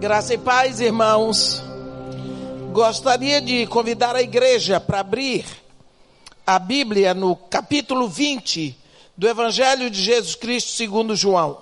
Graça 0.00 0.32
e 0.32 0.38
paz, 0.38 0.80
irmãos. 0.80 1.62
Gostaria 2.72 3.38
de 3.38 3.66
convidar 3.66 4.16
a 4.16 4.22
igreja 4.22 4.80
para 4.80 5.00
abrir 5.00 5.44
a 6.46 6.58
Bíblia 6.58 7.12
no 7.12 7.36
capítulo 7.36 8.08
20 8.08 8.74
do 9.14 9.28
Evangelho 9.28 9.90
de 9.90 10.00
Jesus 10.00 10.34
Cristo 10.34 10.70
segundo 10.70 11.14
João. 11.14 11.60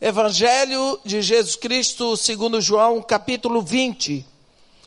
Evangelho 0.00 1.00
de 1.04 1.20
Jesus 1.20 1.56
Cristo 1.56 2.16
segundo 2.16 2.60
João, 2.60 3.02
capítulo 3.02 3.60
20. 3.60 4.24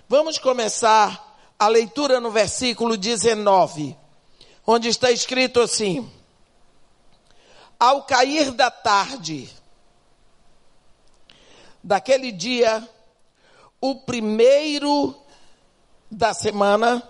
Vamos 0.07 0.37
começar 0.37 1.37
a 1.59 1.67
leitura 1.67 2.21
no 2.21 2.31
versículo 2.31 2.95
19, 2.95 3.97
onde 4.65 4.87
está 4.87 5.11
escrito 5.11 5.59
assim: 5.59 6.09
Ao 7.77 8.03
cair 8.03 8.51
da 8.51 8.71
tarde, 8.71 9.49
daquele 11.83 12.31
dia, 12.31 12.87
o 13.81 13.95
primeiro 13.95 15.15
da 16.09 16.33
semana, 16.33 17.03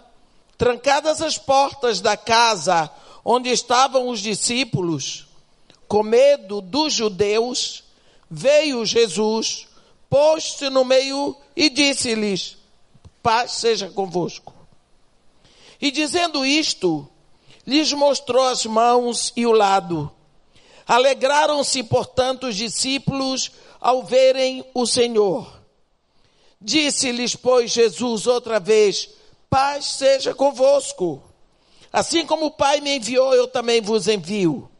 trancadas 0.58 1.22
as 1.22 1.38
portas 1.38 2.02
da 2.02 2.18
casa 2.18 2.90
onde 3.24 3.50
estavam 3.50 4.10
os 4.10 4.20
discípulos, 4.20 5.28
com 5.88 6.04
medo 6.04 6.62
dos 6.62 6.94
judeus, 6.94 7.84
veio 8.30 8.86
Jesus, 8.86 9.68
pôs-se 10.10 10.70
no 10.70 10.84
meio 10.84 11.36
e 11.56 11.70
disse-lhes: 11.70 12.58
Paz 13.22 13.54
seja 13.54 13.90
convosco. 13.90 14.54
E 15.80 15.92
dizendo 15.92 16.46
isto, 16.46 17.08
lhes 17.66 17.92
mostrou 17.94 18.44
as 18.48 18.66
mãos 18.66 19.32
e 19.36 19.46
o 19.46 19.52
lado. 19.52 20.12
Alegraram-se, 20.86 21.84
portanto, 21.84 22.48
os 22.48 22.56
discípulos 22.56 23.52
ao 23.84 24.02
verem 24.02 24.64
o 24.74 24.88
Senhor. 24.88 25.62
Disse-lhes, 26.60 27.36
pois, 27.36 27.70
Jesus 27.70 28.26
outra 28.26 28.58
vez: 28.58 29.10
Paz 29.50 29.84
seja 29.86 30.34
convosco. 30.34 31.22
Assim 31.92 32.26
como 32.26 32.46
o 32.46 32.52
Pai 32.52 32.80
me 32.80 32.96
enviou, 32.96 33.36
eu 33.36 33.46
também 33.46 33.82
vos 33.82 34.08
envio. 34.08 34.72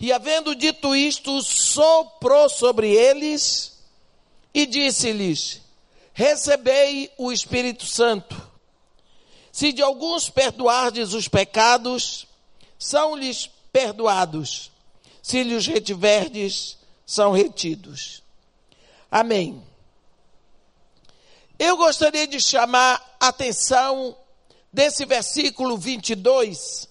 E 0.00 0.12
havendo 0.12 0.56
dito 0.56 0.96
isto, 0.96 1.40
soprou 1.42 2.48
sobre 2.48 2.92
eles 2.92 3.78
e 4.52 4.66
disse-lhes: 4.66 5.60
Recebei 6.12 7.08
o 7.16 7.30
Espírito 7.30 7.86
Santo. 7.86 8.50
Se 9.52 9.72
de 9.72 9.80
alguns 9.80 10.28
perdoardes 10.28 11.12
os 11.12 11.28
pecados, 11.28 12.26
são-lhes 12.76 13.48
perdoados. 13.72 14.72
Se 15.22 15.44
lhes 15.44 15.68
retiverdes, 15.68 16.76
são 17.06 17.30
retidos. 17.30 18.20
Amém. 19.10 19.62
Eu 21.58 21.76
gostaria 21.76 22.26
de 22.26 22.40
chamar 22.40 23.16
a 23.18 23.28
atenção 23.28 24.16
desse 24.72 25.04
versículo 25.04 25.76
22. 25.76 26.88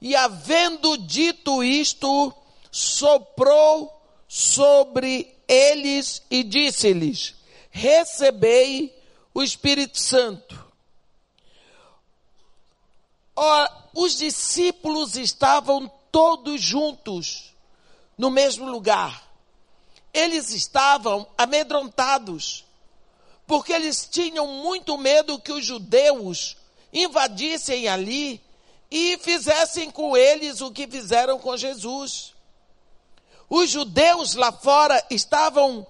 E 0.00 0.16
havendo 0.16 0.96
dito 0.96 1.62
isto, 1.62 2.34
soprou 2.70 4.02
sobre 4.26 5.32
eles 5.46 6.22
e 6.30 6.42
disse-lhes: 6.42 7.34
Recebei 7.70 8.98
o 9.34 9.42
Espírito 9.42 10.00
Santo. 10.00 10.72
Ora, 13.36 13.70
os 13.94 14.16
discípulos 14.16 15.16
estavam 15.16 15.90
todos 16.10 16.60
juntos 16.60 17.54
no 18.16 18.30
mesmo 18.30 18.70
lugar 18.70 19.31
eles 20.12 20.50
estavam 20.50 21.26
amedrontados, 21.36 22.64
porque 23.46 23.72
eles 23.72 24.08
tinham 24.10 24.46
muito 24.46 24.96
medo 24.98 25.38
que 25.38 25.52
os 25.52 25.64
judeus 25.64 26.56
invadissem 26.92 27.88
ali 27.88 28.42
e 28.90 29.16
fizessem 29.18 29.90
com 29.90 30.16
eles 30.16 30.60
o 30.60 30.70
que 30.70 30.86
fizeram 30.86 31.38
com 31.38 31.56
Jesus. 31.56 32.34
Os 33.48 33.70
judeus 33.70 34.34
lá 34.34 34.52
fora 34.52 35.02
estavam 35.10 35.86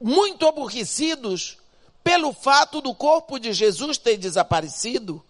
muito 0.00 0.46
aborrecidos 0.46 1.58
pelo 2.02 2.32
fato 2.32 2.80
do 2.80 2.94
corpo 2.94 3.38
de 3.38 3.52
Jesus 3.52 3.98
ter 3.98 4.16
desaparecido. 4.16 5.24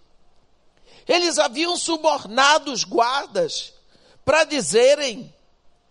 Eles 1.09 1.39
haviam 1.39 1.77
subornado 1.77 2.71
os 2.71 2.85
guardas 2.85 3.73
para 4.25 4.45
dizerem 4.45 5.35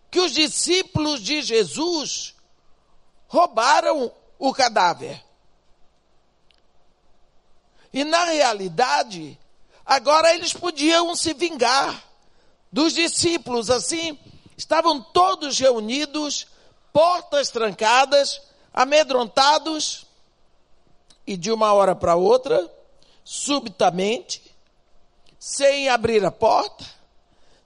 que 0.09 0.19
os 0.19 0.31
discípulos 0.31 1.21
de 1.21 1.41
Jesus 1.41 2.35
roubaram 3.27 4.11
o 4.37 4.53
cadáver. 4.53 5.23
E 7.93 8.03
na 8.03 8.25
realidade, 8.25 9.39
agora 9.85 10.33
eles 10.33 10.53
podiam 10.53 11.15
se 11.15 11.33
vingar 11.33 12.03
dos 12.71 12.93
discípulos, 12.93 13.69
assim, 13.69 14.17
estavam 14.55 15.01
todos 15.01 15.57
reunidos, 15.59 16.47
portas 16.93 17.49
trancadas, 17.49 18.41
amedrontados, 18.73 20.05
e 21.25 21.37
de 21.37 21.51
uma 21.51 21.73
hora 21.73 21.95
para 21.95 22.15
outra, 22.15 22.71
subitamente, 23.23 24.55
sem 25.37 25.87
abrir 25.87 26.25
a 26.25 26.31
porta, 26.31 26.85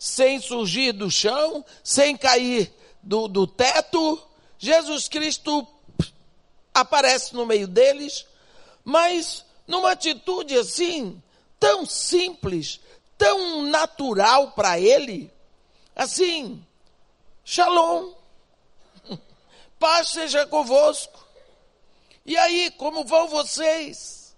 sem 0.04 0.38
surgir 0.42 0.92
do 0.92 1.10
chão, 1.10 1.64
sem 1.82 2.18
cair 2.18 2.70
do, 3.02 3.30
do 3.30 3.48
teto. 3.48 4.22
Jesus 4.60 5.08
Cristo 5.08 5.66
aparece 6.74 7.34
no 7.34 7.46
meio 7.46 7.70
deles, 7.70 8.26
mas 8.84 9.46
numa 9.66 9.92
atitude 9.92 10.58
assim, 10.58 11.24
tão 11.58 11.86
simples, 11.86 12.82
tão 13.18 13.62
natural 13.62 14.52
para 14.52 14.78
ele, 14.78 15.32
assim, 15.96 16.62
shalom, 17.46 18.12
paz 19.80 20.10
seja 20.10 20.46
convosco. 20.46 21.26
E 22.26 22.36
aí, 22.36 22.72
como 22.72 23.06
vão 23.06 23.30
vocês? 23.30 24.36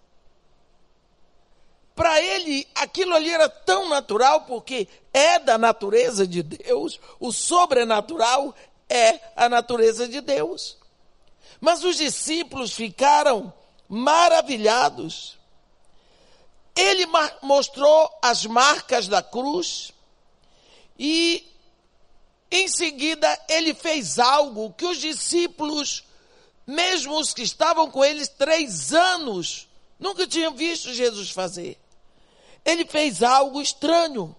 Para 1.95 2.21
ele, 2.21 2.67
aquilo 2.75 3.15
ali 3.15 3.31
era 3.31 3.47
tão 3.47 3.87
natural, 3.87 4.41
porque 4.41 4.85
é 5.15 5.39
da 5.39 5.57
natureza 5.57 6.27
de 6.27 6.43
Deus, 6.43 6.99
o 7.19 7.31
sobrenatural 7.31 8.53
é 8.89 9.19
a 9.35 9.47
natureza 9.47 10.07
de 10.07 10.19
Deus. 10.19 10.77
Mas 11.61 11.83
os 11.83 11.95
discípulos 11.95 12.73
ficaram 12.73 13.53
maravilhados. 13.87 15.37
Ele 16.75 17.05
mostrou 17.41 18.11
as 18.21 18.45
marcas 18.45 19.07
da 19.07 19.23
cruz 19.23 19.93
e, 20.99 21.47
em 22.51 22.67
seguida, 22.67 23.39
ele 23.47 23.73
fez 23.73 24.19
algo 24.19 24.73
que 24.73 24.85
os 24.85 24.97
discípulos, 24.97 26.03
mesmo 26.67 27.17
os 27.17 27.33
que 27.33 27.43
estavam 27.43 27.89
com 27.89 28.03
eles 28.03 28.27
três 28.27 28.93
anos, 28.93 29.69
nunca 29.97 30.27
tinham 30.27 30.53
visto 30.53 30.93
Jesus 30.93 31.29
fazer 31.29 31.79
ele 32.65 32.83
fez 32.83 33.21
algo 33.21 33.61
estranho. 33.61 34.35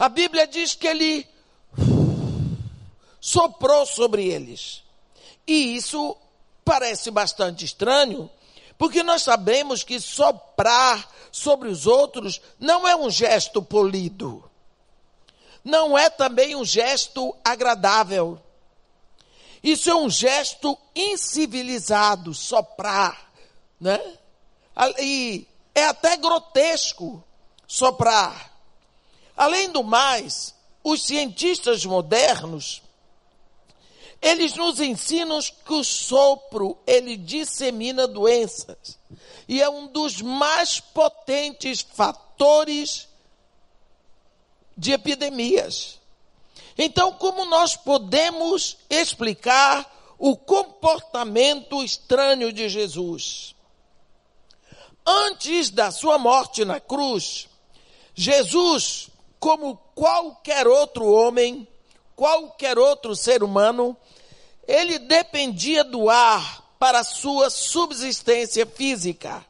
A 0.00 0.08
Bíblia 0.08 0.46
diz 0.46 0.74
que 0.74 0.86
ele 0.86 1.28
soprou 3.20 3.84
sobre 3.84 4.26
eles. 4.26 4.82
E 5.46 5.76
isso 5.76 6.16
parece 6.64 7.10
bastante 7.10 7.66
estranho, 7.66 8.30
porque 8.78 9.02
nós 9.02 9.22
sabemos 9.22 9.84
que 9.84 10.00
soprar 10.00 11.06
sobre 11.30 11.68
os 11.68 11.86
outros 11.86 12.40
não 12.58 12.88
é 12.88 12.96
um 12.96 13.10
gesto 13.10 13.60
polido. 13.60 14.50
Não 15.62 15.98
é 15.98 16.08
também 16.08 16.56
um 16.56 16.64
gesto 16.64 17.36
agradável. 17.44 18.40
Isso 19.62 19.90
é 19.90 19.94
um 19.94 20.08
gesto 20.08 20.78
incivilizado, 20.96 22.32
soprar, 22.32 23.30
né? 23.78 24.00
E 24.98 25.46
é 25.74 25.84
até 25.84 26.16
grotesco 26.16 27.22
soprar. 27.66 28.49
Além 29.36 29.70
do 29.70 29.82
mais, 29.82 30.54
os 30.82 31.02
cientistas 31.02 31.84
modernos, 31.84 32.82
eles 34.20 34.54
nos 34.54 34.80
ensinam 34.80 35.38
que 35.64 35.72
o 35.72 35.82
sopro, 35.82 36.76
ele 36.86 37.16
dissemina 37.16 38.06
doenças. 38.06 38.98
E 39.48 39.62
é 39.62 39.68
um 39.68 39.86
dos 39.86 40.20
mais 40.20 40.78
potentes 40.78 41.80
fatores 41.80 43.08
de 44.76 44.92
epidemias. 44.92 45.98
Então, 46.76 47.12
como 47.12 47.44
nós 47.44 47.76
podemos 47.76 48.76
explicar 48.88 50.14
o 50.18 50.36
comportamento 50.36 51.82
estranho 51.82 52.52
de 52.52 52.68
Jesus? 52.68 53.54
Antes 55.06 55.70
da 55.70 55.90
sua 55.90 56.18
morte 56.18 56.64
na 56.64 56.78
cruz, 56.78 57.48
Jesus, 58.14 59.09
como 59.40 59.76
qualquer 59.94 60.68
outro 60.68 61.10
homem, 61.10 61.66
qualquer 62.14 62.78
outro 62.78 63.16
ser 63.16 63.42
humano, 63.42 63.96
ele 64.68 64.98
dependia 64.98 65.82
do 65.82 66.10
ar 66.10 66.76
para 66.78 67.02
sua 67.02 67.48
subsistência 67.48 68.66
física. 68.66 69.44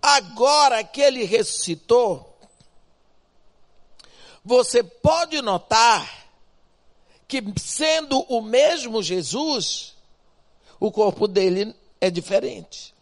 Agora 0.00 0.84
que 0.84 1.00
ele 1.00 1.24
ressuscitou, 1.24 2.38
você 4.44 4.82
pode 4.82 5.42
notar 5.42 6.28
que, 7.26 7.42
sendo 7.58 8.20
o 8.22 8.40
mesmo 8.40 9.02
Jesus, 9.02 9.94
o 10.78 10.90
corpo 10.90 11.26
dele 11.28 11.74
é 12.00 12.08
diferente. 12.08 12.94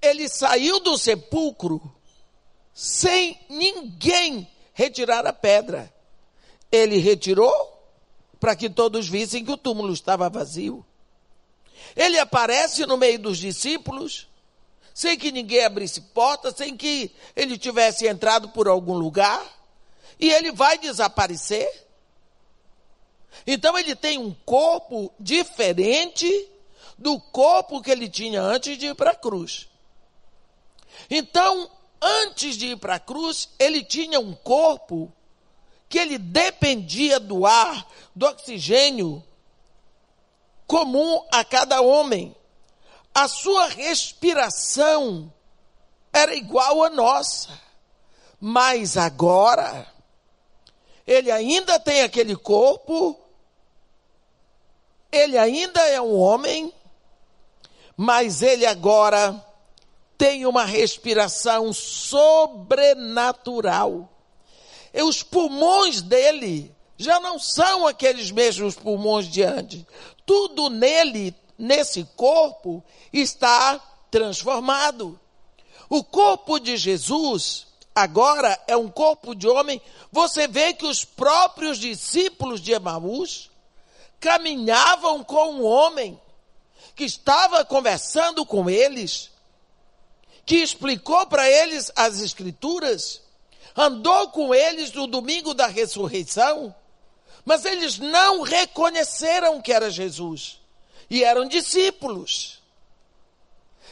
Ele 0.00 0.28
saiu 0.28 0.78
do 0.78 0.96
sepulcro 0.96 1.97
sem 2.78 3.36
ninguém 3.48 4.48
retirar 4.72 5.26
a 5.26 5.32
pedra. 5.32 5.92
Ele 6.70 6.98
retirou 6.98 7.76
para 8.38 8.54
que 8.54 8.70
todos 8.70 9.08
vissem 9.08 9.44
que 9.44 9.50
o 9.50 9.56
túmulo 9.56 9.92
estava 9.92 10.30
vazio. 10.30 10.86
Ele 11.96 12.20
aparece 12.20 12.86
no 12.86 12.96
meio 12.96 13.18
dos 13.18 13.36
discípulos, 13.36 14.28
sem 14.94 15.18
que 15.18 15.32
ninguém 15.32 15.64
abrisse 15.64 16.00
porta, 16.00 16.52
sem 16.52 16.76
que 16.76 17.10
ele 17.34 17.58
tivesse 17.58 18.06
entrado 18.06 18.50
por 18.50 18.68
algum 18.68 18.94
lugar, 18.94 19.44
e 20.20 20.30
ele 20.30 20.52
vai 20.52 20.78
desaparecer. 20.78 21.68
Então 23.44 23.76
ele 23.76 23.96
tem 23.96 24.18
um 24.18 24.32
corpo 24.46 25.12
diferente 25.18 26.48
do 26.96 27.18
corpo 27.18 27.82
que 27.82 27.90
ele 27.90 28.08
tinha 28.08 28.40
antes 28.40 28.78
de 28.78 28.86
ir 28.86 28.94
para 28.94 29.10
a 29.10 29.16
cruz. 29.16 29.66
Então, 31.10 31.68
antes 32.00 32.56
de 32.56 32.68
ir 32.68 32.76
para 32.76 32.96
a 32.96 33.00
cruz, 33.00 33.48
ele 33.58 33.82
tinha 33.82 34.20
um 34.20 34.34
corpo 34.34 35.12
que 35.88 35.98
ele 35.98 36.18
dependia 36.18 37.18
do 37.18 37.46
ar, 37.46 37.86
do 38.14 38.26
oxigênio 38.26 39.24
comum 40.66 41.24
a 41.32 41.44
cada 41.44 41.80
homem. 41.80 42.36
A 43.14 43.26
sua 43.26 43.68
respiração 43.68 45.32
era 46.12 46.34
igual 46.34 46.84
à 46.84 46.90
nossa. 46.90 47.58
Mas 48.40 48.96
agora, 48.96 49.86
ele 51.06 51.30
ainda 51.30 51.80
tem 51.80 52.02
aquele 52.02 52.36
corpo, 52.36 53.18
ele 55.10 55.36
ainda 55.36 55.80
é 55.88 56.00
um 56.00 56.16
homem, 56.16 56.72
mas 57.96 58.42
ele 58.42 58.64
agora 58.64 59.44
tem 60.18 60.44
uma 60.44 60.64
respiração 60.64 61.72
sobrenatural. 61.72 64.12
E 64.92 65.00
os 65.02 65.22
pulmões 65.22 66.02
dele 66.02 66.74
já 66.96 67.20
não 67.20 67.38
são 67.38 67.86
aqueles 67.86 68.32
mesmos 68.32 68.74
pulmões 68.74 69.28
de 69.28 69.44
antes. 69.44 69.84
Tudo 70.26 70.68
nele, 70.68 71.32
nesse 71.56 72.02
corpo, 72.16 72.82
está 73.12 73.80
transformado. 74.10 75.20
O 75.88 76.02
corpo 76.02 76.58
de 76.58 76.76
Jesus 76.76 77.68
agora 77.94 78.60
é 78.66 78.76
um 78.76 78.88
corpo 78.88 79.32
de 79.34 79.48
homem. 79.48 79.80
Você 80.10 80.48
vê 80.48 80.74
que 80.74 80.84
os 80.84 81.04
próprios 81.04 81.78
discípulos 81.78 82.60
de 82.60 82.72
Emaús 82.72 83.52
caminhavam 84.20 85.22
com 85.22 85.52
um 85.52 85.64
homem 85.64 86.20
que 86.94 87.04
estava 87.04 87.64
conversando 87.64 88.44
com 88.44 88.68
eles, 88.68 89.30
que 90.48 90.56
explicou 90.56 91.26
para 91.26 91.46
eles 91.46 91.92
as 91.94 92.22
Escrituras, 92.22 93.20
andou 93.76 94.30
com 94.30 94.54
eles 94.54 94.90
no 94.92 95.06
domingo 95.06 95.52
da 95.52 95.66
ressurreição, 95.66 96.74
mas 97.44 97.66
eles 97.66 97.98
não 97.98 98.40
reconheceram 98.40 99.60
que 99.60 99.70
era 99.70 99.90
Jesus 99.90 100.58
e 101.10 101.22
eram 101.22 101.46
discípulos. 101.46 102.62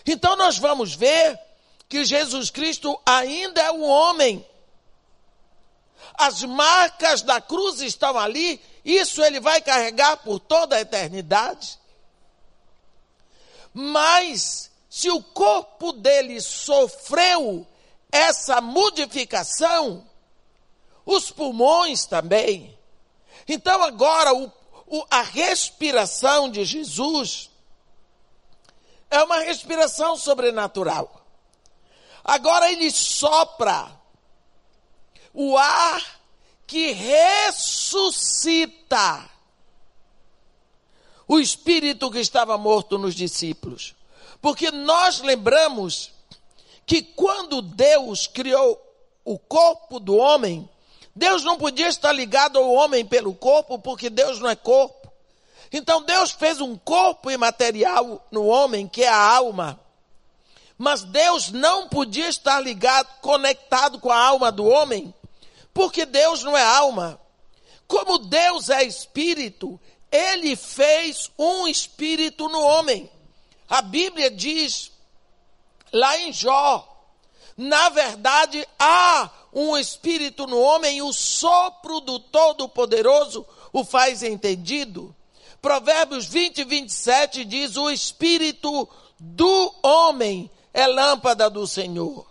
Então 0.07 0.35
nós 0.35 0.57
vamos 0.57 0.95
ver 0.95 1.39
que 1.91 2.07
Jesus 2.07 2.49
Cristo 2.49 2.99
ainda 3.05 3.61
é 3.61 3.71
um 3.71 3.85
homem. 3.85 4.43
As 6.15 6.43
marcas 6.43 7.21
da 7.21 7.39
cruz 7.39 7.83
estão 7.83 8.19
ali, 8.19 8.63
isso 8.83 9.23
ele 9.23 9.41
vai 9.41 9.61
carregar 9.61 10.17
por 10.17 10.41
toda 10.41 10.77
a 10.77 10.81
eternidade. 10.81 11.79
Mas, 13.75 14.71
se 14.97 15.11
o 15.11 15.23
corpo 15.23 15.93
dele 15.93 16.41
sofreu 16.41 17.67
essa 18.11 18.63
modificação, 18.63 20.09
os 21.05 21.31
pulmões 21.31 22.07
também. 22.07 22.75
Então, 23.47 23.83
agora, 23.83 24.33
o, 24.33 24.51
o, 24.87 25.05
a 25.11 25.21
respiração 25.21 26.51
de 26.51 26.65
Jesus 26.65 27.51
é 29.11 29.23
uma 29.23 29.41
respiração 29.41 30.17
sobrenatural. 30.17 31.27
Agora, 32.25 32.73
ele 32.73 32.91
sopra 32.91 33.95
o 35.35 35.59
ar 35.59 36.23
que 36.67 36.93
ressuscita 36.93 38.09
o 41.29 41.39
espírito 41.39 42.11
que 42.11 42.21
estava 42.21 42.57
morto 42.57 42.97
nos 42.97 43.15
discípulos. 43.15 43.95
Porque 44.47 44.71
nós 44.71 45.23
lembramos 45.23 46.13
que 46.87 47.03
quando 47.03 47.61
Deus 47.61 48.29
criou 48.29 48.81
o 49.25 49.37
corpo 49.37 49.99
do 49.99 50.15
homem, 50.15 50.71
Deus 51.17 51.43
não 51.43 51.59
podia 51.59 51.89
estar 51.89 52.13
ligado 52.13 52.57
ao 52.57 52.73
homem 52.73 53.05
pelo 53.05 53.35
corpo, 53.35 53.77
porque 53.77 54.09
Deus 54.09 54.39
não 54.39 54.49
é 54.49 54.55
corpo. 54.55 55.11
Então 55.73 56.01
Deus 56.01 56.31
fez 56.31 56.61
um 56.61 56.79
corpo 56.79 57.29
imaterial 57.29 58.25
no 58.31 58.47
homem, 58.47 58.87
que 58.87 59.03
é 59.03 59.09
a 59.09 59.21
alma. 59.21 59.81
Mas 60.79 61.03
Deus 61.03 61.51
não 61.51 61.89
podia 61.89 62.29
estar 62.29 62.61
ligado, 62.61 63.09
conectado 63.21 63.99
com 63.99 64.13
a 64.13 64.17
alma 64.17 64.53
do 64.53 64.65
homem, 64.65 65.13
porque 65.75 66.07
Deus 66.07 66.45
não 66.45 66.57
é 66.57 66.63
alma. 66.63 67.21
Como 67.89 68.17
Deus 68.17 68.71
é 68.71 68.85
espírito, 68.85 69.81
ele 70.09 70.55
fez 70.55 71.33
um 71.37 71.67
espírito 71.67 72.49
no 72.49 72.61
homem. 72.61 73.11
A 73.69 73.83
Bíblia 73.83 74.31
diz 74.31 74.93
lá 75.93 76.19
em 76.19 76.33
Jó, 76.33 76.87
na 77.57 77.89
verdade 77.89 78.67
há 78.79 79.31
um 79.53 79.77
espírito 79.77 80.47
no 80.47 80.61
homem 80.61 80.99
e 80.99 81.03
o 81.03 81.13
sopro 81.13 82.01
do 82.01 82.19
Todo-Poderoso 82.19 83.47
o 83.73 83.85
faz 83.85 84.23
entendido. 84.23 85.15
Provérbios 85.61 86.27
20 86.27 86.59
e 86.59 86.65
27 86.65 87.45
diz: 87.45 87.77
O 87.77 87.91
espírito 87.91 88.89
do 89.19 89.75
homem 89.83 90.51
é 90.73 90.87
lâmpada 90.87 91.49
do 91.49 91.67
Senhor. 91.67 92.27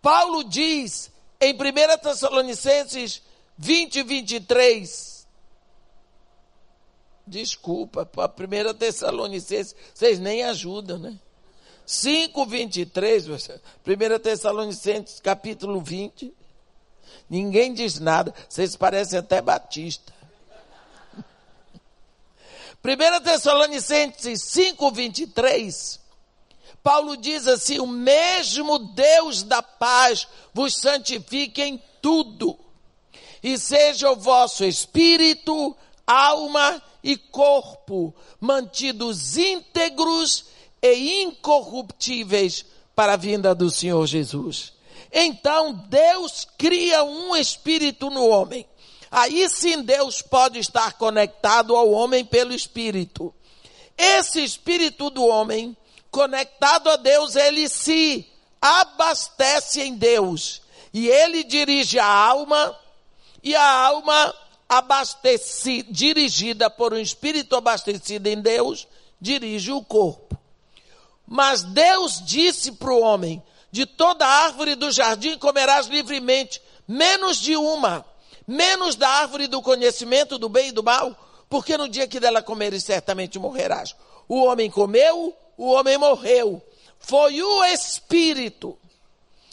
Paulo 0.00 0.44
diz 0.44 1.10
em 1.40 1.52
1 1.52 1.56
Tessalonicenses 2.00 3.20
20 3.56 3.96
e 3.96 4.02
23, 4.04 5.17
Desculpa, 7.28 8.08
a 8.16 8.28
primeira 8.28 8.72
Tessalonicenses, 8.72 9.74
vocês 9.94 10.18
nem 10.18 10.42
ajudam, 10.44 10.98
né? 10.98 11.18
5, 11.86 12.46
23, 12.46 13.28
1 13.28 14.18
Tessalonicenses, 14.22 15.20
capítulo 15.20 15.80
20. 15.80 16.34
Ninguém 17.28 17.72
diz 17.72 17.98
nada, 17.98 18.34
vocês 18.48 18.76
parecem 18.76 19.18
até 19.18 19.40
batista. 19.40 20.12
1 22.82 23.22
Tessalonicenses 23.22 24.42
5, 24.42 24.90
23. 24.90 26.00
Paulo 26.82 27.16
diz 27.16 27.46
assim: 27.46 27.78
O 27.78 27.86
mesmo 27.86 28.78
Deus 28.78 29.42
da 29.42 29.62
paz 29.62 30.26
vos 30.54 30.74
santifique 30.76 31.60
em 31.62 31.82
tudo, 32.00 32.58
e 33.42 33.58
seja 33.58 34.10
o 34.10 34.16
vosso 34.16 34.64
espírito, 34.64 35.76
alma 36.06 36.82
e 37.08 37.16
corpo 37.16 38.14
mantidos 38.38 39.38
íntegros 39.38 40.44
e 40.82 41.22
incorruptíveis 41.22 42.66
para 42.94 43.14
a 43.14 43.16
vinda 43.16 43.54
do 43.54 43.70
Senhor 43.70 44.06
Jesus. 44.06 44.74
Então 45.10 45.72
Deus 45.88 46.46
cria 46.58 47.02
um 47.02 47.34
espírito 47.34 48.10
no 48.10 48.28
homem. 48.28 48.66
Aí 49.10 49.48
sim 49.48 49.82
Deus 49.82 50.20
pode 50.20 50.58
estar 50.58 50.98
conectado 50.98 51.74
ao 51.74 51.90
homem 51.90 52.26
pelo 52.26 52.52
espírito. 52.52 53.34
Esse 53.96 54.44
espírito 54.44 55.08
do 55.08 55.24
homem, 55.24 55.74
conectado 56.10 56.90
a 56.90 56.96
Deus, 56.96 57.36
ele 57.36 57.70
se 57.70 58.30
abastece 58.60 59.80
em 59.80 59.94
Deus. 59.94 60.60
E 60.92 61.08
ele 61.08 61.42
dirige 61.42 61.98
a 61.98 62.06
alma, 62.06 62.78
e 63.42 63.56
a 63.56 63.86
alma 63.86 64.34
abastecida, 64.68 65.90
dirigida 65.90 66.68
por 66.68 66.92
um 66.92 66.98
espírito 66.98 67.56
abastecido 67.56 68.26
em 68.28 68.40
Deus, 68.40 68.86
dirige 69.20 69.72
o 69.72 69.82
corpo. 69.82 70.38
Mas 71.26 71.62
Deus 71.62 72.22
disse 72.24 72.72
para 72.72 72.92
o 72.92 73.00
homem: 73.00 73.42
de 73.70 73.86
toda 73.86 74.26
árvore 74.26 74.74
do 74.74 74.90
jardim 74.90 75.38
comerás 75.38 75.86
livremente, 75.86 76.60
menos 76.86 77.38
de 77.38 77.56
uma, 77.56 78.04
menos 78.46 78.96
da 78.96 79.08
árvore 79.08 79.46
do 79.46 79.62
conhecimento 79.62 80.38
do 80.38 80.48
bem 80.48 80.68
e 80.68 80.72
do 80.72 80.82
mal, 80.82 81.14
porque 81.48 81.76
no 81.76 81.88
dia 81.88 82.08
que 82.08 82.20
dela 82.20 82.42
comeres 82.42 82.84
certamente 82.84 83.38
morrerás. 83.38 83.94
O 84.28 84.44
homem 84.44 84.70
comeu, 84.70 85.34
o 85.56 85.72
homem 85.72 85.96
morreu. 85.96 86.62
Foi 86.98 87.42
o 87.42 87.64
espírito. 87.64 88.78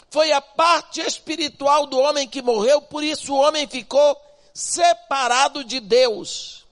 Foi 0.10 0.31
a 0.31 0.41
parte 0.41 1.01
espiritual 1.01 1.86
do 1.88 2.00
homem 2.00 2.27
que 2.27 2.41
morreu, 2.41 2.81
por 2.81 3.03
isso 3.03 3.34
o 3.34 3.38
homem 3.38 3.67
ficou 3.67 4.15
separado 4.55 5.65
de 5.65 5.81
Deus. 5.81 6.65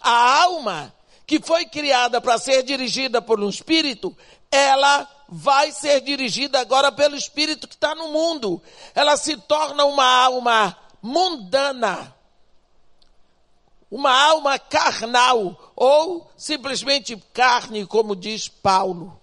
A 0.00 0.42
alma 0.42 0.92
que 1.26 1.38
foi 1.38 1.66
criada 1.66 2.18
para 2.18 2.38
ser 2.38 2.62
dirigida 2.62 3.20
por 3.20 3.38
um 3.40 3.48
espírito, 3.48 4.16
ela 4.50 5.08
vai 5.28 5.70
ser 5.70 6.00
dirigida 6.00 6.60
agora 6.60 6.90
pelo 6.90 7.14
espírito 7.14 7.68
que 7.68 7.74
está 7.74 7.94
no 7.94 8.08
mundo. 8.08 8.62
Ela 8.94 9.18
se 9.18 9.36
torna 9.36 9.84
uma 9.84 10.06
alma 10.06 10.76
mundana, 11.02 12.14
uma 13.90 14.12
alma 14.12 14.58
carnal, 14.58 15.72
ou 15.76 16.30
simplesmente 16.36 17.16
carne, 17.34 17.86
como 17.86 18.16
diz 18.16 18.48
Paulo. 18.48 19.20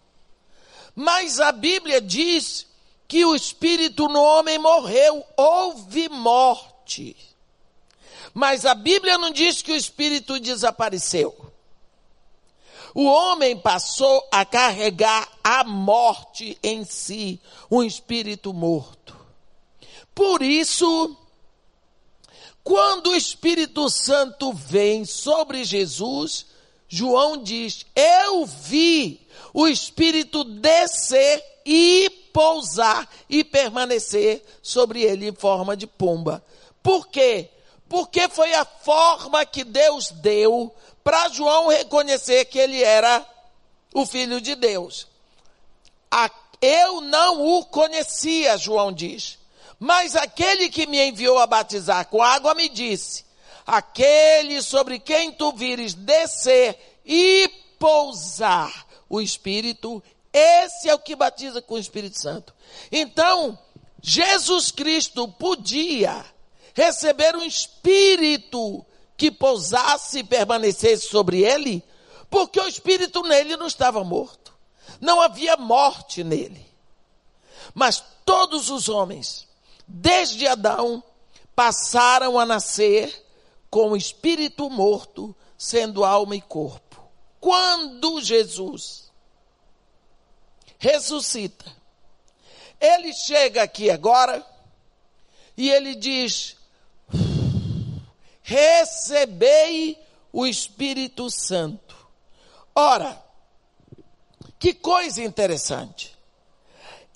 Mas 0.95 1.39
a 1.39 1.51
Bíblia 1.51 1.99
diz 1.99 2.67
que 3.07 3.25
o 3.25 3.35
espírito 3.35 4.07
no 4.07 4.21
homem 4.21 4.59
morreu, 4.59 5.25
houve 5.35 6.07
morte. 6.09 6.70
Mas 8.33 8.65
a 8.65 8.73
Bíblia 8.73 9.17
não 9.17 9.31
diz 9.31 9.61
que 9.61 9.71
o 9.71 9.75
espírito 9.75 10.39
desapareceu 10.39 11.51
o 12.93 13.05
homem 13.05 13.57
passou 13.57 14.27
a 14.31 14.45
carregar 14.45 15.29
a 15.43 15.63
morte 15.63 16.57
em 16.61 16.83
si, 16.83 17.39
um 17.69 17.81
espírito 17.81 18.53
morto. 18.53 19.15
Por 20.13 20.41
isso, 20.41 21.15
quando 22.63 23.11
o 23.11 23.15
Espírito 23.15 23.89
Santo 23.89 24.51
vem 24.51 25.05
sobre 25.05 25.63
Jesus, 25.63 26.45
João 26.87 27.41
diz: 27.41 27.85
Eu 27.95 28.45
vi 28.45 29.25
o 29.53 29.67
Espírito 29.67 30.43
descer 30.43 31.43
e 31.65 32.09
pousar 32.33 33.09
e 33.29 33.43
permanecer 33.43 34.43
sobre 34.61 35.01
ele 35.01 35.29
em 35.29 35.33
forma 35.33 35.77
de 35.77 35.87
pomba. 35.87 36.43
Por 36.81 37.07
quê? 37.07 37.49
Porque 37.87 38.27
foi 38.29 38.53
a 38.53 38.65
forma 38.65 39.45
que 39.45 39.63
Deus 39.63 40.11
deu 40.11 40.73
para 41.03 41.29
João 41.29 41.67
reconhecer 41.67 42.45
que 42.45 42.59
ele 42.59 42.81
era 42.83 43.25
o 43.93 44.05
filho 44.05 44.39
de 44.39 44.55
Deus. 44.55 45.07
Eu 46.61 47.01
não 47.01 47.43
o 47.43 47.65
conhecia, 47.65 48.55
João 48.55 48.91
diz. 48.91 49.39
Mas 49.79 50.15
aquele 50.15 50.69
que 50.69 50.85
me 50.85 51.03
enviou 51.03 51.39
a 51.39 51.47
batizar 51.47 52.05
com 52.05 52.21
água 52.21 52.53
me 52.53 52.69
disse: 52.69 53.25
Aquele 53.65 54.61
sobre 54.61 54.99
quem 54.99 55.31
tu 55.31 55.51
vires 55.53 55.95
descer 55.95 56.99
e 57.03 57.49
pousar 57.79 58.85
o 59.09 59.19
Espírito, 59.19 60.03
esse 60.31 60.87
é 60.87 60.93
o 60.93 60.99
que 60.99 61.15
batiza 61.15 61.63
com 61.63 61.73
o 61.73 61.79
Espírito 61.79 62.21
Santo. 62.21 62.53
Então, 62.91 63.57
Jesus 63.99 64.69
Cristo 64.69 65.27
podia 65.27 66.23
receber 66.73 67.35
um 67.35 67.43
Espírito 67.43 68.85
que 69.21 69.29
pousasse 69.29 70.19
e 70.19 70.23
permanecesse 70.23 71.07
sobre 71.07 71.43
ele, 71.43 71.83
porque 72.27 72.59
o 72.59 72.67
espírito 72.67 73.21
nele 73.21 73.55
não 73.55 73.67
estava 73.67 74.03
morto. 74.03 74.51
Não 74.99 75.21
havia 75.21 75.55
morte 75.57 76.23
nele. 76.23 76.65
Mas 77.73 78.03
todos 78.25 78.71
os 78.71 78.89
homens, 78.89 79.47
desde 79.87 80.47
Adão, 80.47 81.03
passaram 81.55 82.39
a 82.39 82.47
nascer 82.47 83.25
com 83.69 83.91
o 83.91 83.95
espírito 83.95 84.69
morto, 84.71 85.35
sendo 85.55 86.03
alma 86.03 86.35
e 86.35 86.41
corpo. 86.41 86.99
Quando 87.39 88.21
Jesus 88.21 89.11
ressuscita, 90.79 91.65
ele 92.79 93.13
chega 93.13 93.61
aqui 93.61 93.91
agora 93.91 94.43
e 95.55 95.69
ele 95.69 95.93
diz: 95.93 96.55
recebei 98.41 99.97
o 100.31 100.45
Espírito 100.45 101.29
Santo. 101.29 101.95
Ora, 102.73 103.21
que 104.59 104.73
coisa 104.73 105.23
interessante. 105.23 106.17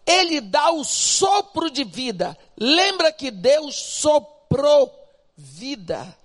Ele 0.06 0.40
dá 0.42 0.72
o 0.72 0.84
sopro 0.84 1.70
de 1.70 1.84
vida. 1.84 2.38
Lembra 2.58 3.12
que 3.12 3.32
Deus 3.32 3.76
soprou 3.76 4.94
vida 5.36 6.16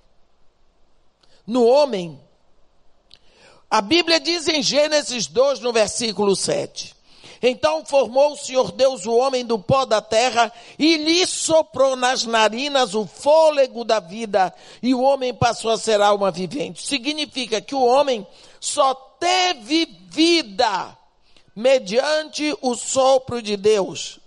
no 1.46 1.66
homem. 1.66 2.20
A 3.70 3.80
Bíblia 3.80 4.20
diz 4.20 4.48
em 4.48 4.62
Gênesis 4.62 5.26
2, 5.26 5.60
no 5.60 5.72
versículo 5.72 6.36
7. 6.36 6.94
Então 7.42 7.84
formou 7.84 8.32
o 8.32 8.36
Senhor 8.36 8.70
Deus 8.72 9.06
o 9.06 9.16
homem 9.16 9.44
do 9.44 9.58
pó 9.58 9.84
da 9.86 10.00
terra 10.00 10.52
e 10.78 10.96
lhe 10.98 11.26
soprou 11.26 11.96
nas 11.96 12.24
narinas 12.24 12.94
o 12.94 13.06
fôlego 13.06 13.82
da 13.84 13.98
vida 13.98 14.54
e 14.82 14.94
o 14.94 15.00
homem 15.00 15.32
passou 15.32 15.70
a 15.70 15.78
ser 15.78 16.00
alma 16.02 16.30
vivente. 16.30 16.86
Significa 16.86 17.60
que 17.60 17.74
o 17.74 17.82
homem 17.82 18.26
só 18.60 18.94
teve 18.94 19.86
vida 20.08 20.96
mediante 21.56 22.56
o 22.60 22.74
sopro 22.74 23.40
de 23.40 23.56
Deus. 23.56 24.20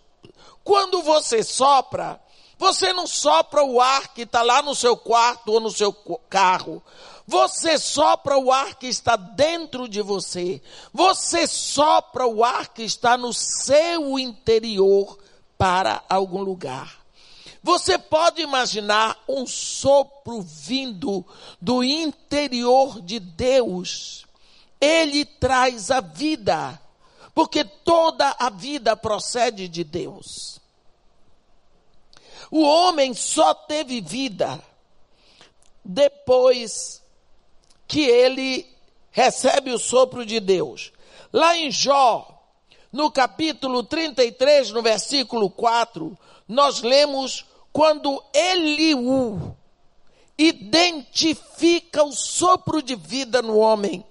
Quando 0.63 1.03
você 1.03 1.43
sopra, 1.43 2.19
você 2.57 2.93
não 2.93 3.05
sopra 3.05 3.63
o 3.63 3.81
ar 3.81 4.13
que 4.13 4.21
está 4.21 4.41
lá 4.41 4.61
no 4.61 4.73
seu 4.73 4.95
quarto 4.95 5.51
ou 5.51 5.59
no 5.59 5.69
seu 5.69 5.93
carro. 6.29 6.81
Você 7.25 7.77
sopra 7.77 8.37
o 8.37 8.51
ar 8.51 8.75
que 8.75 8.87
está 8.87 9.15
dentro 9.15 9.87
de 9.87 10.01
você. 10.01 10.61
Você 10.93 11.47
sopra 11.47 12.27
o 12.27 12.43
ar 12.43 12.67
que 12.69 12.83
está 12.83 13.17
no 13.17 13.33
seu 13.33 14.19
interior 14.19 15.17
para 15.57 16.03
algum 16.09 16.41
lugar. 16.41 17.01
Você 17.61 17.97
pode 17.97 18.41
imaginar 18.41 19.17
um 19.27 19.47
sopro 19.47 20.41
vindo 20.41 21.25
do 21.61 21.81
interior 21.81 23.01
de 23.01 23.19
Deus. 23.19 24.25
Ele 24.81 25.23
traz 25.23 25.89
a 25.89 26.01
vida, 26.01 26.77
porque 27.33 27.63
toda 27.63 28.35
a 28.37 28.49
vida 28.49 28.97
procede 28.97 29.69
de 29.69 29.85
Deus. 29.85 30.59
O 32.51 32.61
homem 32.63 33.13
só 33.13 33.53
teve 33.53 34.01
vida 34.01 34.61
depois 35.85 37.02
que 37.93 38.01
ele 38.01 38.65
recebe 39.11 39.69
o 39.69 39.77
sopro 39.77 40.25
de 40.25 40.39
Deus. 40.39 40.91
Lá 41.31 41.55
em 41.55 41.69
Jó, 41.69 42.43
no 42.91 43.11
capítulo 43.11 43.83
33, 43.83 44.71
no 44.71 44.81
versículo 44.81 45.47
4, 45.47 46.17
nós 46.47 46.81
lemos 46.81 47.45
quando 47.71 48.23
Eliú 48.33 49.55
identifica 50.35 52.03
o 52.03 52.11
sopro 52.11 52.81
de 52.81 52.95
vida 52.95 53.43
no 53.43 53.59
homem 53.59 54.03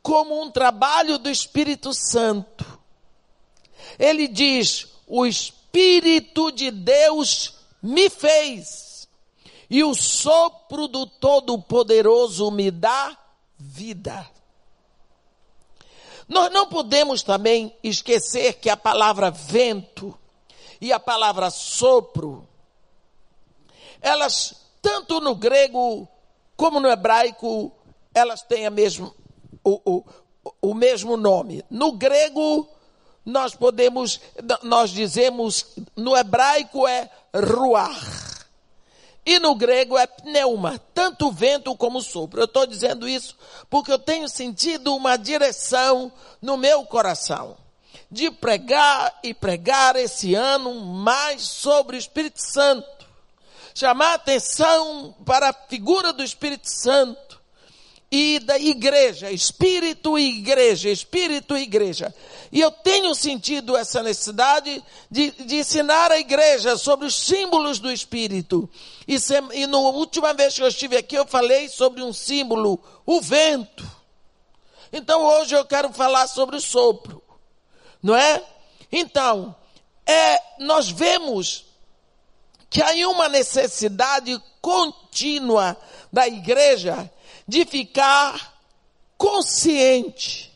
como 0.00 0.40
um 0.40 0.50
trabalho 0.50 1.18
do 1.18 1.28
Espírito 1.28 1.92
Santo. 1.92 2.64
Ele 3.98 4.26
diz: 4.26 4.88
O 5.06 5.26
Espírito 5.26 6.50
de 6.50 6.70
Deus 6.70 7.56
me 7.82 8.08
fez 8.08 8.85
e 9.68 9.82
o 9.82 9.94
sopro 9.94 10.88
do 10.88 11.06
Todo-Poderoso 11.06 12.50
me 12.50 12.70
dá 12.70 13.16
vida. 13.58 14.28
Nós 16.28 16.52
não 16.52 16.66
podemos 16.66 17.22
também 17.22 17.76
esquecer 17.82 18.54
que 18.54 18.68
a 18.68 18.76
palavra 18.76 19.30
vento 19.30 20.16
e 20.80 20.92
a 20.92 20.98
palavra 20.98 21.50
sopro, 21.50 22.46
elas, 24.00 24.54
tanto 24.82 25.20
no 25.20 25.34
grego 25.34 26.08
como 26.56 26.80
no 26.80 26.88
hebraico, 26.88 27.72
elas 28.14 28.42
têm 28.42 28.66
a 28.66 28.70
mesmo, 28.70 29.14
o, 29.62 29.80
o, 29.84 30.04
o 30.60 30.74
mesmo 30.74 31.16
nome. 31.16 31.64
No 31.70 31.92
grego, 31.92 32.68
nós 33.24 33.54
podemos, 33.54 34.20
nós 34.62 34.90
dizemos, 34.90 35.74
no 35.94 36.16
hebraico 36.16 36.86
é 36.88 37.10
ruar. 37.34 38.35
E 39.26 39.40
no 39.40 39.56
grego 39.56 39.98
é 39.98 40.06
pneuma, 40.06 40.80
tanto 40.94 41.32
vento 41.32 41.74
como 41.76 42.00
sopro. 42.00 42.40
Eu 42.40 42.44
estou 42.44 42.64
dizendo 42.64 43.08
isso 43.08 43.36
porque 43.68 43.90
eu 43.90 43.98
tenho 43.98 44.28
sentido 44.28 44.94
uma 44.94 45.16
direção 45.16 46.12
no 46.40 46.56
meu 46.56 46.84
coração 46.84 47.56
de 48.10 48.30
pregar 48.30 49.18
e 49.24 49.34
pregar 49.34 49.96
esse 49.96 50.34
ano 50.34 50.74
mais 50.74 51.42
sobre 51.42 51.96
o 51.96 51.98
Espírito 51.98 52.40
Santo. 52.40 52.86
Chamar 53.74 54.14
atenção 54.14 55.14
para 55.24 55.50
a 55.50 55.52
figura 55.52 56.12
do 56.12 56.22
Espírito 56.22 56.68
Santo 56.70 57.40
e 58.10 58.38
da 58.38 58.58
igreja, 58.58 59.30
espírito 59.30 60.16
e 60.16 60.38
igreja, 60.38 60.88
espírito 60.88 61.56
e 61.56 61.62
igreja. 61.62 62.14
E 62.56 62.60
eu 62.62 62.70
tenho 62.70 63.14
sentido 63.14 63.76
essa 63.76 64.02
necessidade 64.02 64.82
de, 65.10 65.30
de 65.30 65.56
ensinar 65.56 66.10
a 66.10 66.18
igreja 66.18 66.78
sobre 66.78 67.06
os 67.06 67.14
símbolos 67.14 67.78
do 67.78 67.92
Espírito. 67.92 68.66
E, 69.06 69.20
se, 69.20 69.34
e 69.52 69.66
na 69.66 69.76
última 69.76 70.32
vez 70.32 70.54
que 70.54 70.62
eu 70.62 70.66
estive 70.66 70.96
aqui, 70.96 71.16
eu 71.16 71.26
falei 71.26 71.68
sobre 71.68 72.02
um 72.02 72.14
símbolo, 72.14 72.82
o 73.04 73.20
vento. 73.20 73.86
Então 74.90 75.22
hoje 75.22 75.54
eu 75.54 75.66
quero 75.66 75.92
falar 75.92 76.26
sobre 76.28 76.56
o 76.56 76.60
sopro, 76.62 77.22
não 78.02 78.16
é? 78.16 78.42
Então, 78.90 79.54
é, 80.06 80.40
nós 80.58 80.88
vemos 80.88 81.66
que 82.70 82.80
há 82.80 83.06
uma 83.06 83.28
necessidade 83.28 84.42
contínua 84.62 85.76
da 86.10 86.26
igreja 86.26 87.12
de 87.46 87.66
ficar 87.66 88.58
consciente 89.18 90.55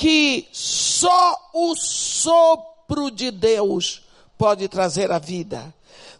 que 0.00 0.48
só 0.50 1.50
o 1.52 1.76
sopro 1.76 3.10
de 3.10 3.30
Deus 3.30 4.02
pode 4.38 4.66
trazer 4.66 5.12
a 5.12 5.18
vida. 5.18 5.74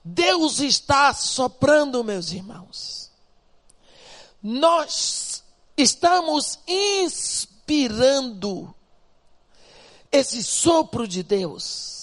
Deus 0.05 0.61
está 0.61 1.15
soprando, 1.15 2.05
meus 2.05 2.31
irmãos. 2.31 3.11
Nós 4.43 5.43
estamos 5.79 6.59
inspirando 6.69 7.55
esse 10.13 10.45
sopro 10.45 11.09
de 11.09 11.23
Deus 11.23 12.00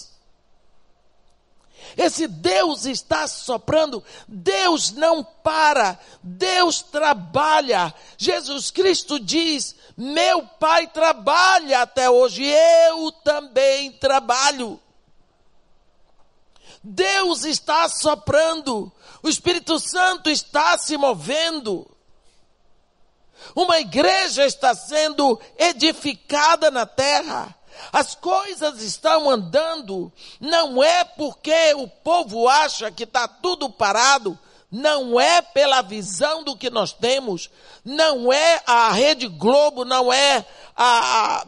esse 1.96 2.26
Deus 2.26 2.84
está 2.84 3.26
soprando, 3.26 4.02
Deus 4.26 4.92
não 4.92 5.22
para, 5.22 5.98
Deus 6.22 6.82
trabalha. 6.82 7.94
Jesus 8.16 8.70
Cristo 8.70 9.18
diz: 9.18 9.74
Meu 9.96 10.42
Pai 10.42 10.86
trabalha 10.86 11.82
até 11.82 12.08
hoje, 12.08 12.44
eu 12.44 13.10
também 13.24 13.92
trabalho. 13.92 14.80
Deus 16.82 17.44
está 17.44 17.88
soprando, 17.88 18.92
o 19.22 19.28
Espírito 19.28 19.78
Santo 19.78 20.30
está 20.30 20.78
se 20.78 20.96
movendo. 20.96 21.88
Uma 23.54 23.78
igreja 23.80 24.46
está 24.46 24.74
sendo 24.74 25.40
edificada 25.56 26.70
na 26.70 26.86
terra. 26.86 27.54
As 27.92 28.14
coisas 28.14 28.82
estão 28.82 29.28
andando, 29.28 30.12
não 30.40 30.82
é 30.82 31.04
porque 31.04 31.74
o 31.74 31.88
povo 31.88 32.48
acha 32.48 32.90
que 32.90 33.04
está 33.04 33.26
tudo 33.26 33.70
parado, 33.70 34.38
não 34.70 35.18
é 35.18 35.40
pela 35.40 35.82
visão 35.82 36.44
do 36.44 36.56
que 36.56 36.68
nós 36.68 36.92
temos, 36.92 37.50
não 37.84 38.32
é 38.32 38.62
a 38.66 38.92
Rede 38.92 39.26
Globo, 39.26 39.84
não 39.84 40.12
é 40.12 40.44
a, 40.76 41.40
a 41.40 41.46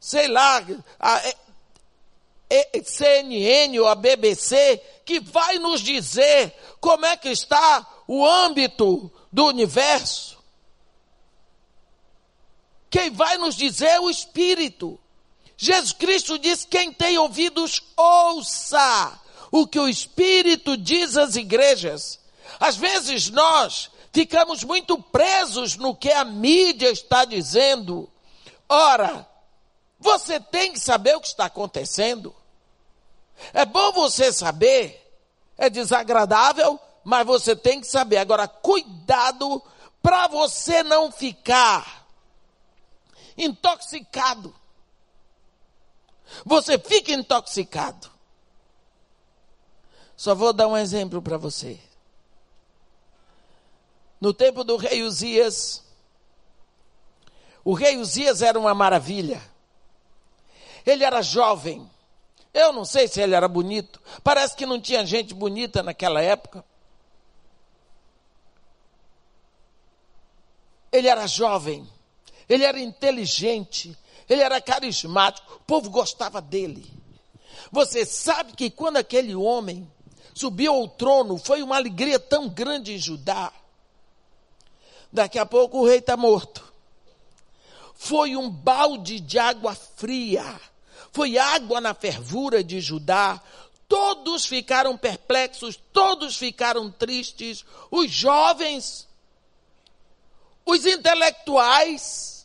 sei 0.00 0.28
lá, 0.28 0.64
a, 0.98 1.16
a 1.16 2.84
CNN 2.84 3.78
ou 3.78 3.88
a 3.88 3.94
BBC 3.94 4.82
que 5.04 5.20
vai 5.20 5.58
nos 5.58 5.80
dizer 5.80 6.54
como 6.80 7.04
é 7.04 7.16
que 7.16 7.28
está 7.28 7.86
o 8.06 8.24
âmbito 8.24 9.10
do 9.32 9.46
universo. 9.46 10.36
Quem 12.88 13.10
vai 13.10 13.36
nos 13.36 13.54
dizer 13.54 13.86
é 13.86 14.00
o 14.00 14.08
Espírito. 14.08 14.98
Jesus 15.56 15.92
Cristo 15.92 16.38
diz: 16.38 16.64
quem 16.64 16.92
tem 16.92 17.18
ouvidos, 17.18 17.82
ouça 17.96 19.20
o 19.50 19.66
que 19.66 19.78
o 19.78 19.88
Espírito 19.88 20.76
diz 20.76 21.16
às 21.16 21.34
igrejas. 21.34 22.20
Às 22.60 22.76
vezes 22.76 23.30
nós 23.30 23.90
ficamos 24.12 24.62
muito 24.64 25.00
presos 25.00 25.76
no 25.76 25.94
que 25.94 26.10
a 26.10 26.24
mídia 26.24 26.90
está 26.90 27.24
dizendo. 27.24 28.10
Ora, 28.68 29.26
você 29.98 30.38
tem 30.38 30.72
que 30.72 30.80
saber 30.80 31.16
o 31.16 31.20
que 31.20 31.28
está 31.28 31.46
acontecendo. 31.46 32.34
É 33.52 33.64
bom 33.64 33.92
você 33.92 34.32
saber, 34.32 35.02
é 35.56 35.68
desagradável, 35.68 36.78
mas 37.04 37.26
você 37.26 37.54
tem 37.54 37.80
que 37.80 37.86
saber. 37.86 38.18
Agora, 38.18 38.48
cuidado 38.48 39.62
para 40.02 40.28
você 40.28 40.82
não 40.82 41.10
ficar 41.10 42.06
intoxicado 43.36 44.54
você 46.44 46.78
fica 46.78 47.12
intoxicado. 47.12 48.10
Só 50.16 50.34
vou 50.34 50.52
dar 50.52 50.66
um 50.66 50.76
exemplo 50.76 51.20
para 51.20 51.36
você. 51.36 51.78
No 54.20 54.32
tempo 54.32 54.64
do 54.64 54.76
rei 54.76 55.02
Uzias, 55.02 55.84
o 57.62 57.74
rei 57.74 57.98
Uzias 57.98 58.42
era 58.42 58.58
uma 58.58 58.74
maravilha. 58.74 59.42
Ele 60.86 61.04
era 61.04 61.20
jovem. 61.20 61.90
Eu 62.54 62.72
não 62.72 62.84
sei 62.84 63.06
se 63.08 63.20
ele 63.20 63.34
era 63.34 63.46
bonito. 63.46 64.00
Parece 64.24 64.56
que 64.56 64.64
não 64.64 64.80
tinha 64.80 65.04
gente 65.04 65.34
bonita 65.34 65.82
naquela 65.82 66.22
época. 66.22 66.64
Ele 70.90 71.08
era 71.08 71.26
jovem. 71.26 71.86
Ele 72.48 72.64
era 72.64 72.80
inteligente. 72.80 73.98
Ele 74.28 74.42
era 74.42 74.60
carismático, 74.60 75.54
o 75.54 75.60
povo 75.60 75.90
gostava 75.90 76.40
dele. 76.40 76.92
Você 77.70 78.04
sabe 78.04 78.52
que 78.52 78.70
quando 78.70 78.96
aquele 78.96 79.34
homem 79.34 79.90
subiu 80.34 80.74
ao 80.74 80.88
trono, 80.88 81.38
foi 81.38 81.62
uma 81.62 81.76
alegria 81.76 82.18
tão 82.18 82.48
grande 82.48 82.92
em 82.92 82.98
Judá. 82.98 83.52
Daqui 85.12 85.38
a 85.38 85.46
pouco 85.46 85.78
o 85.78 85.86
rei 85.86 85.98
está 85.98 86.16
morto. 86.16 86.72
Foi 87.94 88.36
um 88.36 88.50
balde 88.50 89.18
de 89.18 89.38
água 89.38 89.74
fria. 89.74 90.60
Foi 91.12 91.38
água 91.38 91.80
na 91.80 91.94
fervura 91.94 92.62
de 92.62 92.80
Judá. 92.80 93.40
Todos 93.88 94.44
ficaram 94.44 94.98
perplexos, 94.98 95.78
todos 95.92 96.36
ficaram 96.36 96.90
tristes. 96.90 97.64
Os 97.90 98.10
jovens, 98.10 99.08
os 100.66 100.84
intelectuais, 100.84 102.35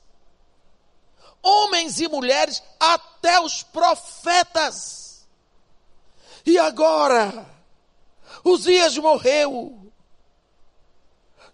homens 1.42 2.00
e 2.00 2.08
mulheres, 2.08 2.62
até 2.80 3.40
os 3.40 3.64
profetas. 3.64 5.28
E 6.46 6.58
agora, 6.58 7.46
Uzias 8.44 8.98
morreu. 8.98 9.92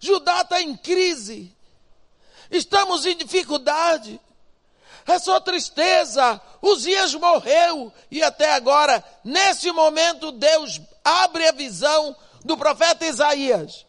Judá 0.00 0.42
está 0.42 0.60
em 0.60 0.76
crise. 0.76 1.54
Estamos 2.50 3.04
em 3.04 3.16
dificuldade. 3.16 4.20
É 5.06 5.18
só 5.18 5.40
tristeza. 5.40 6.40
Uzias 6.62 7.14
morreu. 7.14 7.92
E 8.10 8.22
até 8.22 8.52
agora, 8.52 9.04
nesse 9.24 9.70
momento, 9.72 10.32
Deus 10.32 10.80
abre 11.04 11.48
a 11.48 11.52
visão 11.52 12.16
do 12.44 12.56
profeta 12.56 13.06
Isaías. 13.06 13.86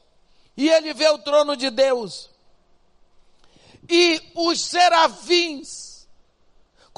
E 0.58 0.70
ele 0.70 0.94
vê 0.94 1.08
o 1.10 1.20
trono 1.20 1.56
de 1.56 1.70
Deus. 1.70 2.30
E 3.88 4.22
os 4.36 4.60
serafins 4.62 5.89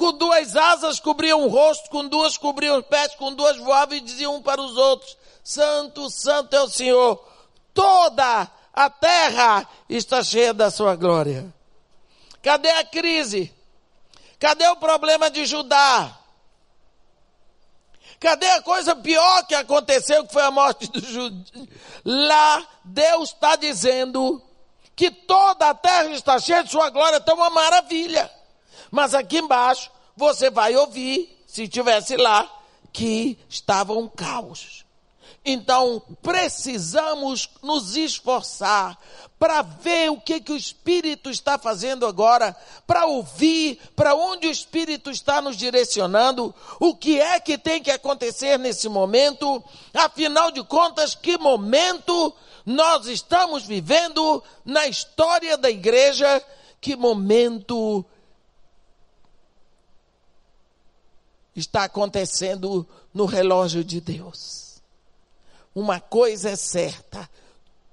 com 0.02 0.12
duas 0.12 0.56
asas 0.56 0.98
cobriam 0.98 1.44
o 1.44 1.48
rosto, 1.48 1.88
com 1.88 2.08
duas 2.08 2.36
cobriam 2.36 2.76
os 2.80 2.86
pés, 2.86 3.14
com 3.14 3.32
duas 3.32 3.56
voavam 3.56 3.96
e 3.96 4.00
diziam 4.00 4.34
um 4.34 4.42
para 4.42 4.60
os 4.60 4.76
outros: 4.76 5.16
Santo, 5.44 6.10
Santo 6.10 6.56
é 6.56 6.60
o 6.60 6.68
Senhor. 6.68 7.24
Toda 7.72 8.50
a 8.74 8.90
terra 8.90 9.64
está 9.88 10.24
cheia 10.24 10.52
da 10.52 10.72
sua 10.72 10.96
glória. 10.96 11.54
Cadê 12.42 12.68
a 12.70 12.84
crise? 12.84 13.54
Cadê 14.40 14.66
o 14.66 14.76
problema 14.76 15.30
de 15.30 15.46
Judá? 15.46 16.18
Cadê 18.18 18.50
a 18.50 18.62
coisa 18.62 18.96
pior 18.96 19.46
que 19.46 19.54
aconteceu, 19.54 20.26
que 20.26 20.32
foi 20.32 20.42
a 20.42 20.50
morte 20.50 20.88
do 20.90 21.00
Judá? 21.00 21.44
Lá, 22.04 22.66
Deus 22.82 23.30
está 23.30 23.54
dizendo 23.54 24.42
que 24.96 25.12
toda 25.12 25.70
a 25.70 25.74
terra 25.74 26.10
está 26.10 26.40
cheia 26.40 26.64
de 26.64 26.72
sua 26.72 26.90
glória, 26.90 27.18
está 27.18 27.32
uma 27.34 27.50
maravilha. 27.50 28.28
Mas 28.92 29.14
aqui 29.14 29.38
embaixo 29.38 29.90
você 30.14 30.50
vai 30.50 30.76
ouvir, 30.76 31.42
se 31.46 31.66
tivesse 31.66 32.14
lá, 32.14 32.48
que 32.92 33.38
estava 33.48 33.94
um 33.94 34.06
caos. 34.06 34.84
Então 35.44 36.00
precisamos 36.20 37.48
nos 37.62 37.96
esforçar 37.96 38.96
para 39.38 39.62
ver 39.62 40.10
o 40.10 40.20
que, 40.20 40.40
que 40.40 40.52
o 40.52 40.56
Espírito 40.56 41.30
está 41.30 41.58
fazendo 41.58 42.06
agora, 42.06 42.54
para 42.86 43.06
ouvir 43.06 43.80
para 43.96 44.14
onde 44.14 44.46
o 44.46 44.50
Espírito 44.50 45.10
está 45.10 45.40
nos 45.40 45.56
direcionando, 45.56 46.54
o 46.78 46.94
que 46.94 47.18
é 47.18 47.40
que 47.40 47.56
tem 47.56 47.82
que 47.82 47.90
acontecer 47.90 48.58
nesse 48.58 48.90
momento, 48.90 49.64
afinal 49.94 50.50
de 50.52 50.62
contas, 50.62 51.14
que 51.14 51.38
momento 51.38 52.32
nós 52.64 53.06
estamos 53.06 53.64
vivendo 53.64 54.44
na 54.66 54.86
história 54.86 55.56
da 55.56 55.70
igreja, 55.70 56.44
que 56.80 56.94
momento 56.94 58.04
está 61.54 61.84
acontecendo 61.84 62.86
no 63.12 63.24
relógio 63.24 63.84
de 63.84 64.00
Deus. 64.00 64.80
Uma 65.74 66.00
coisa 66.00 66.50
é 66.50 66.56
certa: 66.56 67.28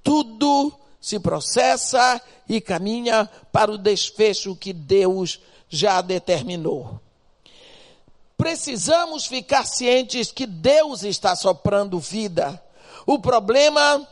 tudo 0.03 0.73
se 0.99 1.19
processa 1.19 2.21
e 2.47 2.59
caminha 2.59 3.29
para 3.51 3.71
o 3.71 3.77
desfecho 3.77 4.55
que 4.55 4.73
Deus 4.73 5.39
já 5.69 6.01
determinou. 6.01 6.99
precisamos 8.37 9.27
ficar 9.27 9.65
cientes 9.65 10.31
que 10.31 10.45
Deus 10.45 11.03
está 11.03 11.35
soprando 11.35 11.99
vida. 11.99 12.61
O 13.05 13.19
problema 13.19 14.07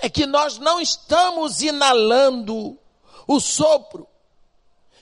é 0.00 0.08
que 0.08 0.26
nós 0.26 0.58
não 0.58 0.80
estamos 0.80 1.60
inalando 1.60 2.78
o 3.26 3.40
sopro 3.40 4.06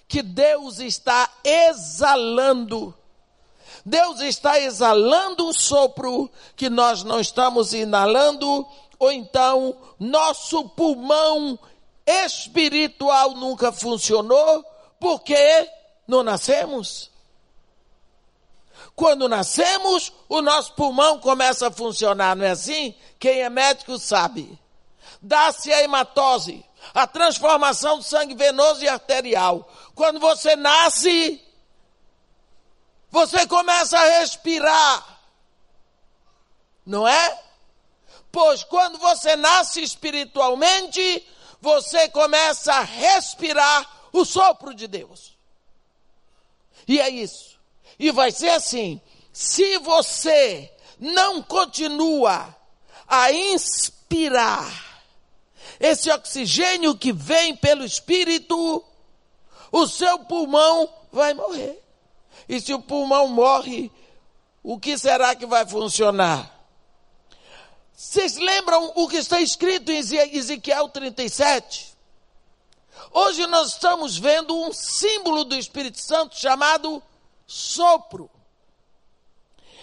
que 0.09 0.23
Deus 0.23 0.81
está 0.81 1.31
exalando. 1.44 2.94
Deus 3.85 4.21
está 4.21 4.61
exalando 4.61 5.47
um 5.47 5.53
sopro 5.53 6.31
que 6.57 6.69
nós 6.69 7.03
não 7.03 7.21
estamos 7.21 7.73
inalando, 7.73 8.66
ou 8.99 9.11
então 9.11 9.77
nosso 9.99 10.69
pulmão 10.71 11.59
espiritual 12.07 13.33
nunca 13.33 13.73
funcionou, 13.73 14.64
porque 14.99 15.71
não 16.07 16.23
nascemos. 16.23 17.11
Quando 18.95 19.29
nascemos, 19.29 20.12
o 20.29 20.43
nosso 20.43 20.75
pulmão 20.75 21.19
começa 21.19 21.69
a 21.69 21.71
funcionar, 21.71 22.37
não 22.37 22.45
é 22.45 22.51
assim? 22.51 22.95
Quem 23.19 23.40
é 23.40 23.49
médico 23.49 23.99
sabe. 23.99 24.59
Dá-se 25.23 25.73
a 25.73 25.83
hematose, 25.83 26.64
a 26.93 27.07
transformação 27.07 27.99
do 27.99 28.03
sangue 28.03 28.35
venoso 28.35 28.83
e 28.85 28.88
arterial. 28.88 29.71
Quando 29.95 30.19
você 30.19 30.57
nasce, 30.57 31.40
você 33.11 33.46
começa 33.46 33.99
a 33.99 34.20
respirar. 34.20 35.20
Não 36.87 37.07
é? 37.07 37.42
Pois 38.33 38.62
quando 38.64 38.99
você 38.99 39.37
nasce 39.37 39.83
espiritualmente, 39.83 41.27
você 41.61 42.09
começa 42.09 42.73
a 42.73 42.83
respirar 42.83 44.09
o 44.12 44.25
sopro 44.25 44.73
de 44.75 44.87
Deus. 44.87 45.37
E 46.87 47.01
é 47.01 47.09
isso. 47.09 47.59
E 47.99 48.11
vai 48.11 48.31
ser 48.31 48.51
assim: 48.51 49.01
se 49.33 49.79
você 49.79 50.73
não 50.99 51.42
continua 51.42 52.57
a 53.07 53.33
inspirar 53.33 55.03
esse 55.79 56.11
oxigênio 56.11 56.96
que 56.96 57.12
vem 57.12 57.57
pelo 57.57 57.85
Espírito, 57.85 58.85
o 59.73 59.87
seu 59.87 60.20
pulmão 60.20 60.92
vai 61.12 61.35
morrer. 61.35 61.83
E 62.51 62.61
se 62.61 62.75
o 62.75 62.83
pulmão 62.83 63.29
morre, 63.29 63.93
o 64.61 64.77
que 64.77 64.99
será 64.99 65.37
que 65.37 65.47
vai 65.47 65.65
funcionar? 65.65 66.53
Vocês 67.95 68.37
lembram 68.39 68.91
o 68.97 69.07
que 69.07 69.19
está 69.19 69.41
escrito 69.41 69.93
em 69.93 69.99
Ezequiel 69.99 70.89
37? 70.89 71.97
Hoje 73.13 73.47
nós 73.47 73.75
estamos 73.75 74.19
vendo 74.19 74.53
um 74.53 74.73
símbolo 74.73 75.45
do 75.45 75.55
Espírito 75.55 76.01
Santo 76.01 76.37
chamado 76.37 77.01
sopro. 77.47 78.29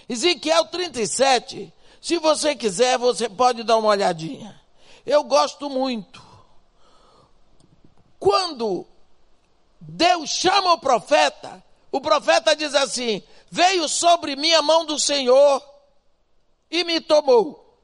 Ezequiel 0.10 0.66
37, 0.66 1.74
se 2.02 2.18
você 2.18 2.54
quiser, 2.54 2.98
você 2.98 3.30
pode 3.30 3.64
dar 3.64 3.78
uma 3.78 3.88
olhadinha. 3.88 4.60
Eu 5.06 5.24
gosto 5.24 5.70
muito. 5.70 6.22
Quando 8.20 8.86
Deus 9.80 10.30
chama 10.30 10.74
o 10.74 10.80
profeta, 10.80 11.64
o 11.92 12.02
profeta 12.02 12.56
diz 12.56 12.76
assim: 12.76 13.22
Veio 13.50 13.88
sobre 13.88 14.36
mim 14.36 14.54
a 14.54 14.62
mão 14.62 14.86
do 14.86 15.00
Senhor 15.00 15.64
e 16.70 16.84
me 16.84 17.00
tomou, 17.00 17.80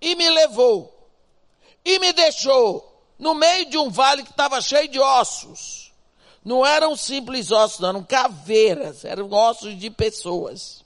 e 0.00 0.14
me 0.14 0.28
levou, 0.30 1.10
e 1.84 1.98
me 1.98 2.12
deixou 2.12 2.84
no 3.18 3.34
meio 3.34 3.66
de 3.66 3.76
um 3.76 3.90
vale 3.90 4.22
que 4.22 4.30
estava 4.30 4.60
cheio 4.60 4.88
de 4.88 5.00
ossos. 5.00 5.92
Não 6.44 6.64
eram 6.64 6.96
simples 6.96 7.50
ossos, 7.50 7.80
não, 7.80 7.88
eram 7.90 8.04
caveiras, 8.04 9.04
eram 9.04 9.30
ossos 9.32 9.76
de 9.76 9.90
pessoas. 9.90 10.84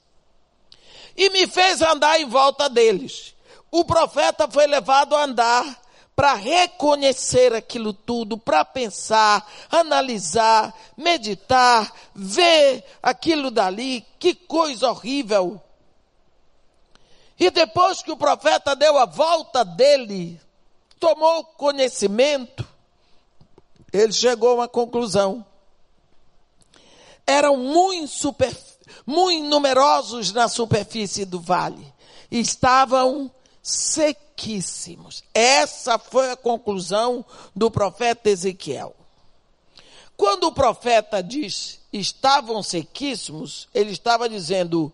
E 1.15 1.29
me 1.29 1.47
fez 1.47 1.81
andar 1.81 2.19
em 2.19 2.25
volta 2.25 2.67
deles. 2.67 3.35
O 3.71 3.85
profeta 3.85 4.49
foi 4.49 4.65
levado 4.67 5.15
a 5.15 5.23
andar 5.23 5.82
para 6.15 6.35
reconhecer 6.35 7.53
aquilo 7.53 7.91
tudo, 7.91 8.37
para 8.37 8.63
pensar, 8.63 9.47
analisar, 9.69 10.73
meditar, 10.95 11.91
ver 12.13 12.83
aquilo 13.01 13.49
dali, 13.49 14.05
que 14.19 14.35
coisa 14.35 14.89
horrível. 14.89 15.61
E 17.39 17.49
depois 17.49 18.01
que 18.01 18.11
o 18.11 18.17
profeta 18.17 18.75
deu 18.75 18.97
a 18.97 19.05
volta 19.05 19.65
dele, 19.65 20.39
tomou 20.99 21.43
conhecimento, 21.43 22.65
ele 23.91 24.13
chegou 24.13 24.51
a 24.51 24.53
uma 24.53 24.67
conclusão. 24.67 25.43
Eram 27.25 27.57
muito, 27.57 28.07
super, 28.07 28.55
muito 29.05 29.47
numerosos 29.47 30.31
na 30.31 30.47
superfície 30.47 31.25
do 31.25 31.39
vale. 31.39 31.91
Estavam 32.29 33.31
sequíssimos. 33.63 35.23
Essa 35.33 35.97
foi 35.97 36.29
a 36.29 36.35
conclusão 36.35 37.25
do 37.55 37.71
profeta 37.71 38.29
Ezequiel. 38.29 38.93
Quando 40.17 40.43
o 40.43 40.51
profeta 40.51 41.23
diz 41.23 41.79
estavam 41.91 42.61
sequíssimos, 42.61 43.69
ele 43.73 43.91
estava 43.91 44.27
dizendo 44.27 44.93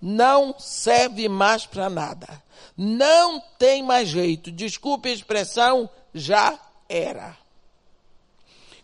não 0.00 0.54
serve 0.58 1.28
mais 1.30 1.64
para 1.64 1.88
nada. 1.88 2.42
Não 2.76 3.40
tem 3.58 3.82
mais 3.82 4.08
jeito. 4.10 4.52
Desculpe 4.52 5.08
a 5.08 5.12
expressão, 5.12 5.88
já 6.12 6.58
era. 6.88 7.36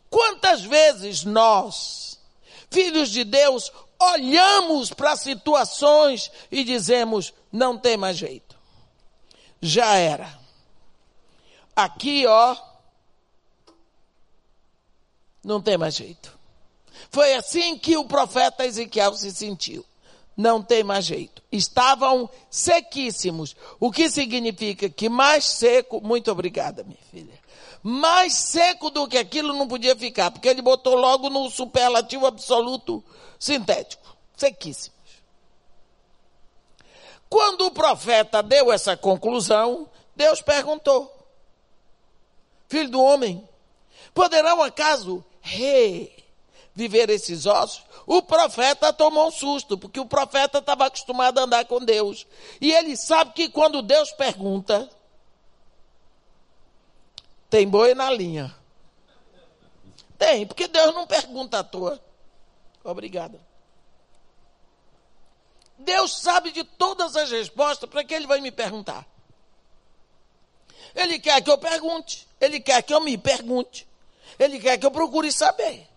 Quantas 0.08 0.62
vezes 0.62 1.22
nós, 1.24 2.18
filhos 2.70 3.10
de 3.10 3.22
Deus, 3.22 3.70
olhamos 4.00 4.90
para 4.94 5.14
situações 5.14 6.32
e 6.50 6.64
dizemos: 6.64 7.34
não 7.52 7.76
tem 7.76 7.96
mais 7.96 8.16
jeito. 8.16 8.56
Já 9.60 9.96
era. 9.96 10.38
Aqui, 11.74 12.26
ó, 12.26 12.56
não 15.44 15.60
tem 15.60 15.76
mais 15.76 15.94
jeito. 15.94 16.38
Foi 17.10 17.34
assim 17.34 17.78
que 17.78 17.96
o 17.96 18.04
profeta 18.04 18.64
Ezequiel 18.64 19.14
se 19.14 19.30
sentiu. 19.32 19.84
Não 20.36 20.62
tem 20.62 20.82
mais 20.82 21.04
jeito. 21.04 21.42
Estavam 21.50 22.28
sequíssimos. 22.48 23.56
O 23.78 23.90
que 23.90 24.08
significa 24.08 24.88
que 24.88 25.08
mais 25.08 25.44
seco. 25.44 26.00
Muito 26.00 26.30
obrigada, 26.30 26.84
minha 26.84 26.98
filha. 27.10 27.38
Mais 27.82 28.34
seco 28.34 28.90
do 28.90 29.08
que 29.08 29.18
aquilo 29.18 29.54
não 29.54 29.66
podia 29.66 29.96
ficar, 29.96 30.30
porque 30.30 30.48
ele 30.48 30.60
botou 30.60 30.94
logo 30.94 31.30
no 31.30 31.50
superlativo 31.50 32.26
absoluto 32.26 33.02
sintético. 33.38 34.16
Sequíssimo. 34.36 34.94
Quando 37.30 37.66
o 37.66 37.70
profeta 37.70 38.42
deu 38.42 38.72
essa 38.72 38.96
conclusão, 38.96 39.88
Deus 40.16 40.42
perguntou: 40.42 41.16
Filho 42.68 42.90
do 42.90 43.00
homem, 43.00 43.48
poderão 44.12 44.60
acaso 44.60 45.24
reviver 45.40 47.08
esses 47.08 47.46
ossos? 47.46 47.84
O 48.04 48.20
profeta 48.20 48.92
tomou 48.92 49.28
um 49.28 49.30
susto, 49.30 49.78
porque 49.78 50.00
o 50.00 50.06
profeta 50.06 50.58
estava 50.58 50.86
acostumado 50.86 51.38
a 51.38 51.44
andar 51.44 51.64
com 51.66 51.78
Deus. 51.78 52.26
E 52.60 52.72
ele 52.72 52.96
sabe 52.96 53.32
que 53.32 53.48
quando 53.48 53.80
Deus 53.80 54.10
pergunta, 54.10 54.90
tem 57.48 57.68
boi 57.68 57.94
na 57.94 58.10
linha. 58.10 58.52
Tem, 60.18 60.44
porque 60.44 60.66
Deus 60.66 60.92
não 60.92 61.06
pergunta 61.06 61.60
à 61.60 61.64
toa. 61.64 62.00
Obrigada. 62.82 63.49
Deus 65.80 66.18
sabe 66.20 66.50
de 66.50 66.62
todas 66.62 67.16
as 67.16 67.30
respostas, 67.30 67.88
para 67.88 68.04
que 68.04 68.14
ele 68.14 68.26
vai 68.26 68.40
me 68.40 68.50
perguntar? 68.50 69.06
Ele 70.94 71.18
quer 71.18 71.40
que 71.42 71.50
eu 71.50 71.56
pergunte, 71.56 72.26
ele 72.40 72.60
quer 72.60 72.82
que 72.82 72.92
eu 72.92 73.00
me 73.00 73.16
pergunte, 73.16 73.86
ele 74.38 74.58
quer 74.58 74.76
que 74.76 74.84
eu 74.84 74.90
procure 74.90 75.32
saber. 75.32 75.88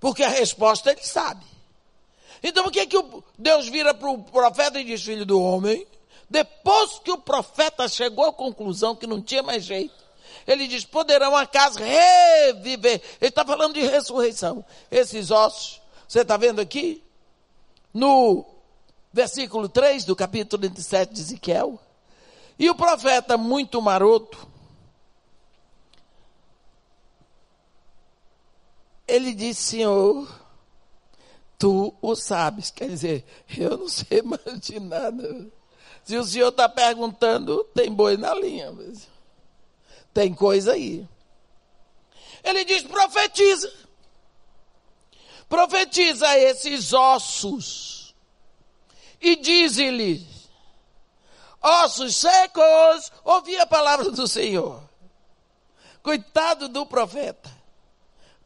Porque 0.00 0.22
a 0.22 0.28
resposta 0.28 0.90
ele 0.90 1.04
sabe. 1.04 1.44
Então 2.42 2.64
por 2.64 2.72
que, 2.72 2.86
que 2.86 2.96
Deus 3.38 3.68
vira 3.68 3.92
para 3.94 4.10
o 4.10 4.22
profeta 4.22 4.80
e 4.80 4.84
diz, 4.84 5.02
filho 5.02 5.26
do 5.26 5.40
homem? 5.40 5.86
Depois 6.28 6.98
que 6.98 7.10
o 7.10 7.18
profeta 7.18 7.88
chegou 7.88 8.26
à 8.26 8.32
conclusão 8.32 8.94
que 8.94 9.06
não 9.06 9.22
tinha 9.22 9.42
mais 9.42 9.64
jeito, 9.64 9.94
ele 10.46 10.66
diz: 10.66 10.84
poderão 10.84 11.36
acaso 11.36 11.78
reviver. 11.78 13.00
Ele 13.20 13.28
está 13.28 13.44
falando 13.44 13.74
de 13.74 13.80
ressurreição. 13.80 14.64
Esses 14.90 15.30
ossos, 15.30 15.80
você 16.06 16.20
está 16.20 16.36
vendo 16.36 16.60
aqui? 16.60 17.02
No 17.92 18.44
versículo 19.12 19.68
3 19.68 20.04
do 20.04 20.14
capítulo 20.14 20.62
27 20.62 21.14
de 21.14 21.20
Ezequiel. 21.20 21.78
E 22.58 22.68
o 22.68 22.74
profeta, 22.74 23.36
muito 23.36 23.80
maroto, 23.80 24.48
ele 29.06 29.32
disse: 29.32 29.62
Senhor, 29.62 30.28
tu 31.58 31.94
o 32.02 32.14
sabes. 32.14 32.70
Quer 32.70 32.88
dizer, 32.88 33.24
eu 33.56 33.78
não 33.78 33.88
sei 33.88 34.22
mais 34.22 34.60
de 34.60 34.78
nada. 34.78 35.46
Se 36.04 36.16
o 36.16 36.24
senhor 36.24 36.48
está 36.48 36.68
perguntando, 36.68 37.64
tem 37.74 37.92
boi 37.92 38.16
na 38.16 38.34
linha. 38.34 38.74
Tem 40.14 40.32
coisa 40.32 40.72
aí. 40.72 41.06
Ele 42.42 42.64
diz: 42.64 42.82
profetiza. 42.82 43.87
Profetiza 45.48 46.28
a 46.28 46.38
esses 46.38 46.92
ossos 46.92 48.14
e 49.20 49.36
diz-lhes: 49.36 50.50
ossos 51.62 52.16
secos, 52.16 53.10
ouvi 53.24 53.56
a 53.56 53.66
palavra 53.66 54.10
do 54.10 54.26
Senhor. 54.26 54.82
Coitado 56.02 56.68
do 56.68 56.86
profeta. 56.86 57.50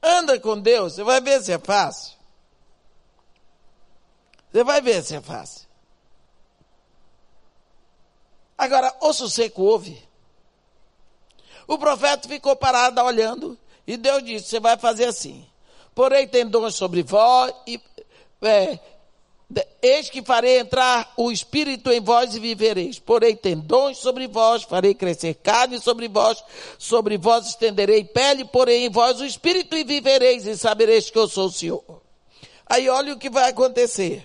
Anda 0.02 0.38
com 0.40 0.58
Deus, 0.58 0.94
você 0.94 1.04
vai 1.04 1.20
ver 1.20 1.42
se 1.42 1.52
é 1.52 1.58
fácil. 1.58 2.16
Você 4.50 4.64
vai 4.64 4.80
ver 4.80 5.02
se 5.02 5.14
é 5.14 5.20
fácil. 5.20 5.68
Agora, 8.58 8.94
osso 9.00 9.28
seco 9.28 9.62
ouve. 9.62 10.00
O 11.66 11.78
profeta 11.78 12.28
ficou 12.28 12.54
parado 12.54 13.00
olhando 13.00 13.58
e 13.86 13.96
Deus 13.96 14.22
disse: 14.22 14.48
Você 14.48 14.60
vai 14.60 14.76
fazer 14.76 15.06
assim. 15.06 15.48
Porém, 15.94 16.26
tendões 16.26 16.74
sobre 16.74 17.02
vós 17.02 17.52
e. 17.66 17.80
É, 18.42 18.78
Eis 19.82 20.08
que 20.08 20.22
farei 20.22 20.60
entrar 20.60 21.12
o 21.16 21.30
Espírito 21.30 21.92
em 21.92 22.00
vós 22.00 22.34
e 22.34 22.40
vivereis. 22.40 22.98
Porém, 22.98 23.36
tendões 23.36 23.98
sobre 23.98 24.26
vós, 24.26 24.62
farei 24.62 24.94
crescer 24.94 25.34
carne 25.34 25.78
sobre 25.80 26.08
vós, 26.08 26.42
sobre 26.78 27.18
vós 27.18 27.48
estenderei 27.48 28.04
pele, 28.04 28.44
porém 28.44 28.86
em 28.86 28.88
vós 28.88 29.20
o 29.20 29.26
Espírito 29.26 29.76
e 29.76 29.84
vivereis 29.84 30.46
e 30.46 30.56
sabereis 30.56 31.10
que 31.10 31.18
eu 31.18 31.28
sou 31.28 31.46
o 31.46 31.52
Senhor. 31.52 31.82
Aí 32.66 32.88
olha 32.88 33.12
o 33.12 33.18
que 33.18 33.28
vai 33.28 33.50
acontecer. 33.50 34.24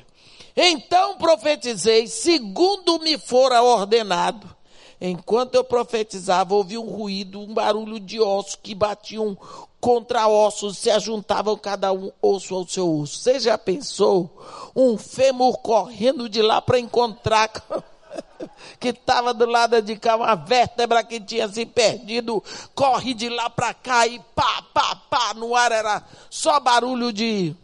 Então 0.56 1.18
profetizei, 1.18 2.08
segundo 2.08 3.00
me 3.00 3.18
fora 3.18 3.62
ordenado. 3.62 4.56
Enquanto 5.00 5.56
eu 5.56 5.64
profetizava, 5.64 6.56
ouvi 6.56 6.78
um 6.78 6.88
ruído, 6.88 7.40
um 7.40 7.54
barulho 7.54 8.00
de 8.00 8.20
ossos 8.20 8.56
que 8.56 8.74
batiam 8.74 9.38
contra 9.80 10.28
ossos, 10.28 10.78
se 10.78 10.90
ajuntavam 10.90 11.56
cada 11.58 11.94
um 11.94 12.12
osso 12.22 12.56
ao 12.56 12.68
seu 12.68 13.00
osso. 13.00 13.20
Você 13.20 13.40
já 13.40 13.58
pensou 13.58 14.30
um 14.76 14.98
fêmur 14.98 15.58
correndo 15.60 16.28
de 16.28 16.42
lá 16.42 16.62
para 16.62 16.80
encontrar 16.80 17.50
que 18.80 18.90
estava 18.90 19.34
do 19.34 19.46
lado 19.46 19.82
de 19.82 19.96
cá, 19.98 20.16
uma 20.16 20.36
vértebra 20.36 21.04
que 21.04 21.20
tinha 21.20 21.48
se 21.48 21.66
perdido, 21.66 22.44
corre 22.74 23.14
de 23.14 23.30
lá 23.30 23.50
para 23.50 23.74
cá 23.74 24.08
e 24.08 24.20
pá, 24.36 24.64
pá, 24.74 24.96
pá, 25.10 25.34
no 25.34 25.56
ar 25.56 25.72
era 25.72 26.04
só 26.30 26.60
barulho 26.60 27.14
de 27.14 27.56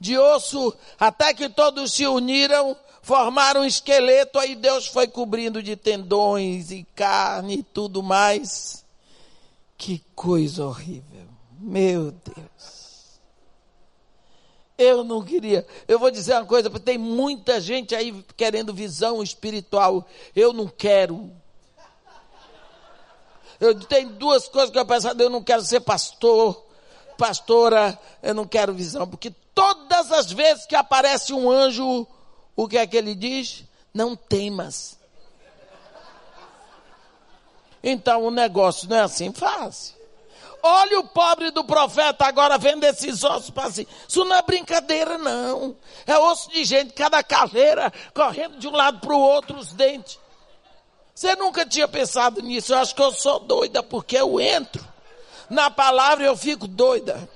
de 0.00 0.18
osso, 0.18 0.74
até 0.98 1.32
que 1.32 1.48
todos 1.48 1.92
se 1.92 2.04
uniram, 2.08 2.76
formaram 3.02 3.60
um 3.60 3.64
esqueleto, 3.64 4.36
aí 4.36 4.56
Deus 4.56 4.88
foi 4.88 5.06
cobrindo 5.06 5.62
de 5.62 5.76
tendões 5.76 6.72
e 6.72 6.84
carne 6.92 7.58
e 7.58 7.62
tudo 7.62 8.02
mais. 8.02 8.84
Que 9.82 9.98
coisa 10.14 10.64
horrível. 10.64 11.26
Meu 11.58 12.12
Deus. 12.12 13.20
Eu 14.78 15.02
não 15.02 15.24
queria. 15.24 15.66
Eu 15.88 15.98
vou 15.98 16.08
dizer 16.08 16.34
uma 16.34 16.46
coisa, 16.46 16.70
porque 16.70 16.84
tem 16.84 16.96
muita 16.96 17.60
gente 17.60 17.92
aí 17.92 18.24
querendo 18.36 18.72
visão 18.72 19.20
espiritual. 19.24 20.06
Eu 20.36 20.52
não 20.52 20.68
quero. 20.68 21.32
Eu 23.58 23.74
tenho 23.74 24.10
duas 24.10 24.46
coisas 24.46 24.70
que 24.70 24.78
eu 24.78 24.86
penso, 24.86 25.08
eu 25.08 25.28
não 25.28 25.42
quero 25.42 25.62
ser 25.62 25.80
pastor, 25.80 26.64
pastora, 27.18 27.98
eu 28.22 28.34
não 28.34 28.46
quero 28.46 28.72
visão, 28.72 29.08
porque 29.08 29.32
todas 29.52 30.12
as 30.12 30.30
vezes 30.30 30.64
que 30.64 30.76
aparece 30.76 31.32
um 31.32 31.50
anjo, 31.50 32.06
o 32.54 32.68
que 32.68 32.78
é 32.78 32.86
que 32.86 32.96
ele 32.96 33.16
diz? 33.16 33.64
Não 33.92 34.14
temas. 34.14 35.01
Então 37.82 38.24
o 38.24 38.30
negócio 38.30 38.88
não 38.88 38.96
é 38.96 39.00
assim 39.00 39.32
fácil. 39.32 39.94
Olha 40.62 41.00
o 41.00 41.08
pobre 41.08 41.50
do 41.50 41.64
profeta 41.64 42.24
agora 42.24 42.56
vendo 42.56 42.84
esses 42.84 43.24
ossos 43.24 43.50
para 43.50 43.68
assim. 43.68 43.86
Isso 44.08 44.24
não 44.24 44.36
é 44.36 44.42
brincadeira, 44.42 45.18
não. 45.18 45.76
É 46.06 46.16
osso 46.16 46.50
de 46.50 46.64
gente, 46.64 46.92
cada 46.92 47.22
caveira 47.22 47.92
correndo 48.14 48.58
de 48.58 48.68
um 48.68 48.72
lado 48.72 49.00
para 49.00 49.12
o 49.12 49.20
outro, 49.20 49.58
os 49.58 49.72
dentes. 49.72 50.20
Você 51.14 51.34
nunca 51.34 51.66
tinha 51.66 51.88
pensado 51.88 52.40
nisso. 52.40 52.72
Eu 52.72 52.78
acho 52.78 52.94
que 52.94 53.02
eu 53.02 53.10
sou 53.12 53.40
doida, 53.40 53.82
porque 53.82 54.16
eu 54.16 54.40
entro 54.40 54.92
na 55.52 55.70
palavra 55.70 56.24
eu 56.24 56.36
fico 56.36 56.66
doida. 56.66 57.28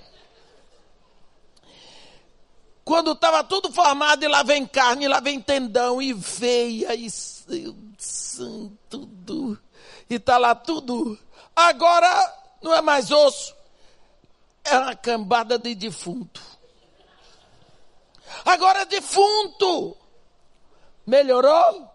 Quando 2.83 3.13
estava 3.13 3.45
tudo 3.45 3.71
formado, 3.71 4.25
e 4.25 4.29
lá 4.29 4.43
vem 4.43 4.65
carne, 4.65 5.05
e 5.05 5.09
lá 5.09 5.21
vem 5.21 5.41
tendão, 5.41 6.01
e 6.01 6.13
veia, 6.13 6.95
e 6.95 7.09
tudo. 8.89 9.59
E 10.09 10.15
está 10.15 10.39
lá 10.39 10.55
tudo. 10.55 11.19
Agora 11.55 12.35
não 12.63 12.75
é 12.75 12.81
mais 12.81 13.11
osso, 13.11 13.55
é 14.65 14.77
uma 14.79 14.97
cambada 14.97 15.59
de 15.59 15.75
defunto. 15.75 16.43
Agora 18.45 18.83
é 18.83 18.87
defunto. 18.87 19.97
Melhorou? 21.07 21.91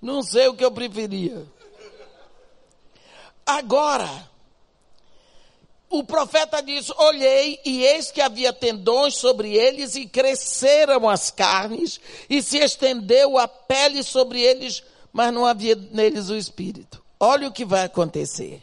Não 0.00 0.22
sei 0.22 0.48
o 0.48 0.54
que 0.54 0.64
eu 0.64 0.70
preferia. 0.70 1.46
Agora, 3.44 4.28
o 5.90 6.04
profeta 6.04 6.62
diz: 6.62 6.90
Olhei, 6.90 7.60
e 7.64 7.82
eis 7.82 8.10
que 8.10 8.20
havia 8.20 8.52
tendões 8.52 9.14
sobre 9.16 9.54
eles, 9.54 9.96
e 9.96 10.06
cresceram 10.06 11.08
as 11.08 11.30
carnes, 11.30 12.00
e 12.28 12.42
se 12.42 12.58
estendeu 12.58 13.38
a 13.38 13.48
pele 13.48 14.02
sobre 14.02 14.40
eles, 14.40 14.82
mas 15.12 15.32
não 15.32 15.44
havia 15.44 15.74
neles 15.74 16.30
o 16.30 16.36
espírito. 16.36 17.02
Olha 17.18 17.48
o 17.48 17.52
que 17.52 17.64
vai 17.64 17.84
acontecer. 17.84 18.62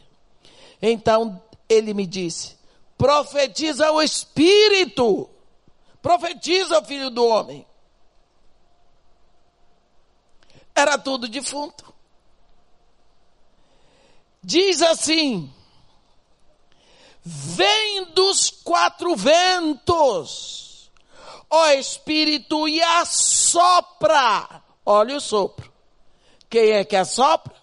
Então 0.80 1.42
ele 1.68 1.92
me 1.92 2.06
disse: 2.06 2.56
Profetiza 2.96 3.90
o 3.90 4.02
espírito, 4.02 5.28
profetiza, 6.00 6.82
filho 6.84 7.10
do 7.10 7.24
homem. 7.26 7.66
Era 10.74 10.98
tudo 10.98 11.28
defunto. 11.28 11.94
Diz 14.42 14.80
assim: 14.82 15.52
vem 17.28 18.04
dos 18.12 18.50
quatro 18.50 19.16
ventos, 19.16 20.92
ó 21.50 21.70
Espírito, 21.70 22.68
e 22.68 22.80
assopra. 22.80 24.62
Olha 24.84 25.16
o 25.16 25.20
sopro. 25.20 25.65
Quem 26.48 26.70
é 26.70 26.84
que 26.84 26.96
assopra? 26.96 27.54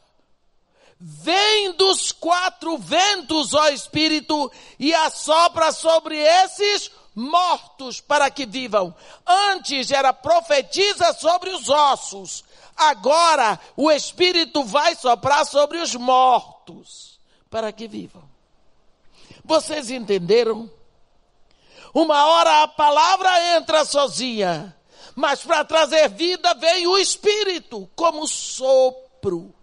Vem 1.00 1.74
dos 1.74 2.12
quatro 2.12 2.78
ventos, 2.78 3.54
ó 3.54 3.67
Espírito, 3.69 4.52
e 4.80 4.93
assopra 4.93 5.72
sobre 5.72 6.17
esses 6.17 6.89
mortos 7.15 8.00
para 8.00 8.30
que 8.32 8.46
vivam. 8.46 8.96
Antes 9.26 9.91
era 9.91 10.13
profetiza 10.13 11.13
sobre 11.13 11.50
os 11.50 11.69
ossos. 11.69 12.43
Agora 12.76 13.60
o 13.76 13.91
Espírito 13.91 14.63
vai 14.63 14.96
soprar 14.96 15.46
sobre 15.46 15.80
os 15.80 15.93
mortos 15.96 17.19
para 17.50 17.72
que 17.72 17.88
vivam. 17.88 18.24
Vocês 19.43 19.91
entenderam? 19.91 20.72
Uma 21.93 22.26
hora 22.26 22.63
a 22.63 22.67
palavra 22.67 23.58
entra 23.58 23.86
sozinha, 23.86 24.76
mas 25.15 25.43
para 25.43 25.63
trazer 25.63 26.10
vida 26.10 26.54
veio 26.56 26.91
o 26.91 26.97
Espírito 26.97 27.89
como 27.95 28.28
sopro. 28.28 29.54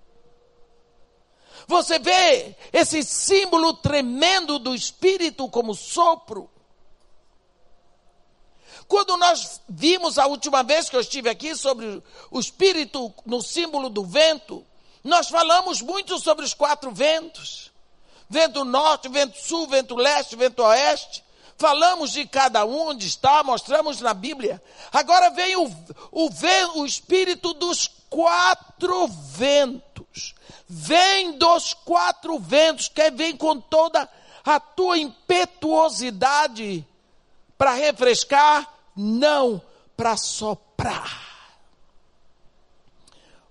Você 1.66 1.98
vê 1.98 2.56
esse 2.72 3.02
símbolo 3.02 3.74
tremendo 3.74 4.58
do 4.58 4.74
Espírito 4.74 5.48
como 5.48 5.74
sopro? 5.74 6.50
Quando 8.88 9.16
nós 9.16 9.60
vimos 9.68 10.18
a 10.18 10.26
última 10.26 10.64
vez 10.64 10.88
que 10.88 10.96
eu 10.96 11.00
estive 11.00 11.28
aqui 11.28 11.54
sobre 11.54 12.02
o 12.30 12.40
Espírito 12.40 13.14
no 13.24 13.40
símbolo 13.40 13.88
do 13.88 14.04
vento, 14.04 14.66
nós 15.04 15.28
falamos 15.28 15.80
muito 15.80 16.18
sobre 16.18 16.44
os 16.44 16.54
quatro 16.54 16.90
ventos 16.90 17.70
vento 18.30 18.64
norte, 18.64 19.08
vento 19.08 19.36
sul, 19.36 19.66
vento 19.66 19.96
leste, 19.96 20.36
vento 20.36 20.62
oeste. 20.62 21.24
Falamos 21.60 22.12
de 22.12 22.26
cada 22.26 22.64
um 22.64 22.88
onde 22.88 23.06
está, 23.06 23.44
mostramos 23.44 24.00
na 24.00 24.14
Bíblia. 24.14 24.62
Agora 24.90 25.28
vem 25.28 25.56
o, 25.56 25.66
o, 26.10 26.30
o 26.76 26.86
espírito 26.86 27.52
dos 27.52 27.86
quatro 28.08 29.06
ventos. 29.06 30.34
Vem 30.66 31.32
dos 31.32 31.74
quatro 31.74 32.38
ventos, 32.38 32.88
que 32.88 33.10
vem 33.10 33.36
com 33.36 33.60
toda 33.60 34.08
a 34.42 34.58
tua 34.58 34.96
impetuosidade 34.96 36.82
para 37.58 37.74
refrescar, 37.74 38.66
não 38.96 39.60
para 39.94 40.16
soprar. 40.16 41.60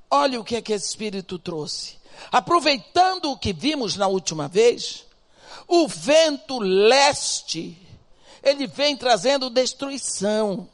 Olha 0.10 0.40
o 0.40 0.44
que 0.44 0.56
é 0.56 0.64
que 0.64 0.74
esse 0.74 0.88
espírito 0.88 1.38
trouxe. 1.38 2.00
Aproveitando 2.32 3.30
o 3.32 3.38
que 3.38 3.54
vimos 3.54 3.96
na 3.96 4.08
última 4.08 4.48
vez, 4.48 5.06
o 5.68 5.88
vento 5.88 6.58
leste, 6.58 7.78
ele 8.44 8.68
vem 8.68 8.96
trazendo 8.96 9.50
destruição. 9.50 10.68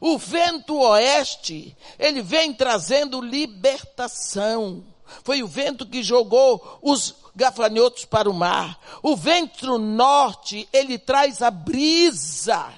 O 0.00 0.16
vento 0.18 0.78
oeste, 0.78 1.76
ele 1.98 2.22
vem 2.22 2.52
trazendo 2.52 3.20
libertação. 3.20 4.84
Foi 5.24 5.42
o 5.42 5.48
vento 5.48 5.86
que 5.86 6.02
jogou 6.02 6.78
os 6.82 7.14
gafanhotos 7.34 8.04
para 8.04 8.28
o 8.30 8.34
mar. 8.34 8.78
O 9.02 9.16
vento 9.16 9.78
norte, 9.78 10.68
ele 10.72 10.98
traz 10.98 11.42
a 11.42 11.50
brisa. 11.50 12.72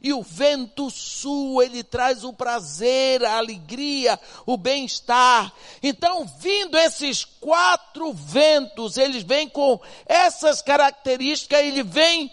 E 0.00 0.12
o 0.12 0.22
vento 0.22 0.90
sul, 0.90 1.62
ele 1.62 1.82
traz 1.82 2.24
o 2.24 2.32
prazer, 2.32 3.24
a 3.24 3.38
alegria, 3.38 4.20
o 4.44 4.56
bem-estar. 4.56 5.50
Então, 5.82 6.26
vindo 6.38 6.76
esses 6.76 7.24
quatro 7.24 8.12
ventos, 8.12 8.98
eles 8.98 9.22
vêm 9.22 9.48
com 9.48 9.80
essas 10.04 10.60
características, 10.60 11.60
ele 11.60 11.82
vem 11.82 12.30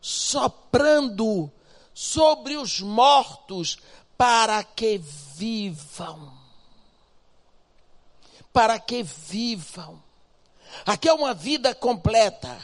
soprando 0.00 1.50
sobre 1.94 2.56
os 2.56 2.80
mortos 2.80 3.78
para 4.18 4.62
que 4.62 5.00
vivam. 5.34 6.32
Para 8.52 8.78
que 8.78 9.02
vivam. 9.02 10.02
Aqui 10.84 11.08
é 11.08 11.14
uma 11.14 11.32
vida 11.32 11.74
completa. 11.74 12.58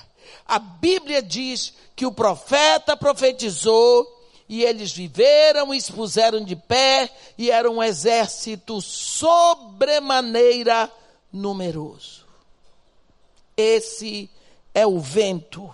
A 0.47 0.59
Bíblia 0.59 1.23
diz 1.23 1.73
que 1.97 2.05
o 2.05 2.13
profeta 2.13 2.95
profetizou 2.97 4.19
e 4.49 4.65
eles 4.65 4.93
viveram 4.93 5.73
e 5.73 5.81
se 5.81 5.93
puseram 5.93 6.45
de 6.45 6.57
pé 6.57 7.09
e 7.39 7.51
era 7.51 7.71
um 7.71 7.83
exército 7.83 8.81
sobremaneira 8.81 10.91
numeroso. 11.33 12.27
Esse 13.57 14.29
é 14.75 14.87
o 14.87 14.99
vento. 14.99 15.73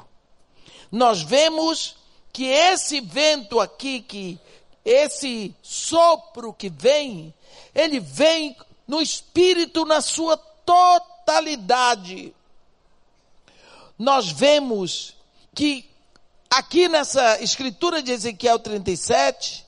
Nós 0.90 1.22
vemos 1.22 1.96
que 2.32 2.44
esse 2.44 3.00
vento 3.00 3.58
aqui, 3.58 4.00
que 4.00 4.38
esse 4.84 5.54
sopro 5.62 6.52
que 6.52 6.68
vem, 6.68 7.34
ele 7.74 7.98
vem 7.98 8.56
no 8.86 9.02
espírito 9.02 9.84
na 9.84 10.00
sua 10.00 10.36
totalidade. 10.36 12.34
Nós 13.98 14.30
vemos 14.30 15.14
que 15.54 15.88
aqui 16.50 16.88
nessa 16.88 17.42
escritura 17.42 18.02
de 18.02 18.12
Ezequiel 18.12 18.58
37, 18.58 19.64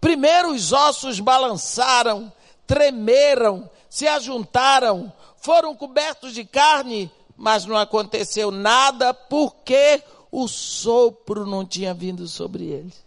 primeiro 0.00 0.52
os 0.52 0.72
ossos 0.72 1.20
balançaram, 1.20 2.32
tremeram, 2.66 3.68
se 3.90 4.06
ajuntaram, 4.06 5.12
foram 5.36 5.74
cobertos 5.74 6.32
de 6.32 6.44
carne, 6.44 7.10
mas 7.36 7.64
não 7.64 7.76
aconteceu 7.76 8.50
nada 8.50 9.12
porque 9.12 10.02
o 10.30 10.46
sopro 10.46 11.46
não 11.46 11.64
tinha 11.64 11.94
vindo 11.94 12.26
sobre 12.28 12.64
eles. 12.64 13.02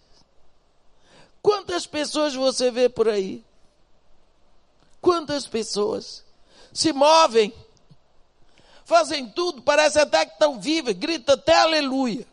Quantas 1.42 1.86
pessoas 1.86 2.34
você 2.34 2.70
vê 2.70 2.88
por 2.88 3.08
aí? 3.08 3.44
Quantas 5.02 5.48
pessoas 5.48 6.24
se 6.72 6.94
movem 6.94 7.54
fazem 8.86 9.30
tudo, 9.30 9.62
parece 9.62 10.00
até 10.00 10.26
que 10.26 10.34
estão 10.34 10.60
vivas, 10.60 10.94
grita 10.94 11.34
até 11.34 11.56
aleluia. 11.56 12.28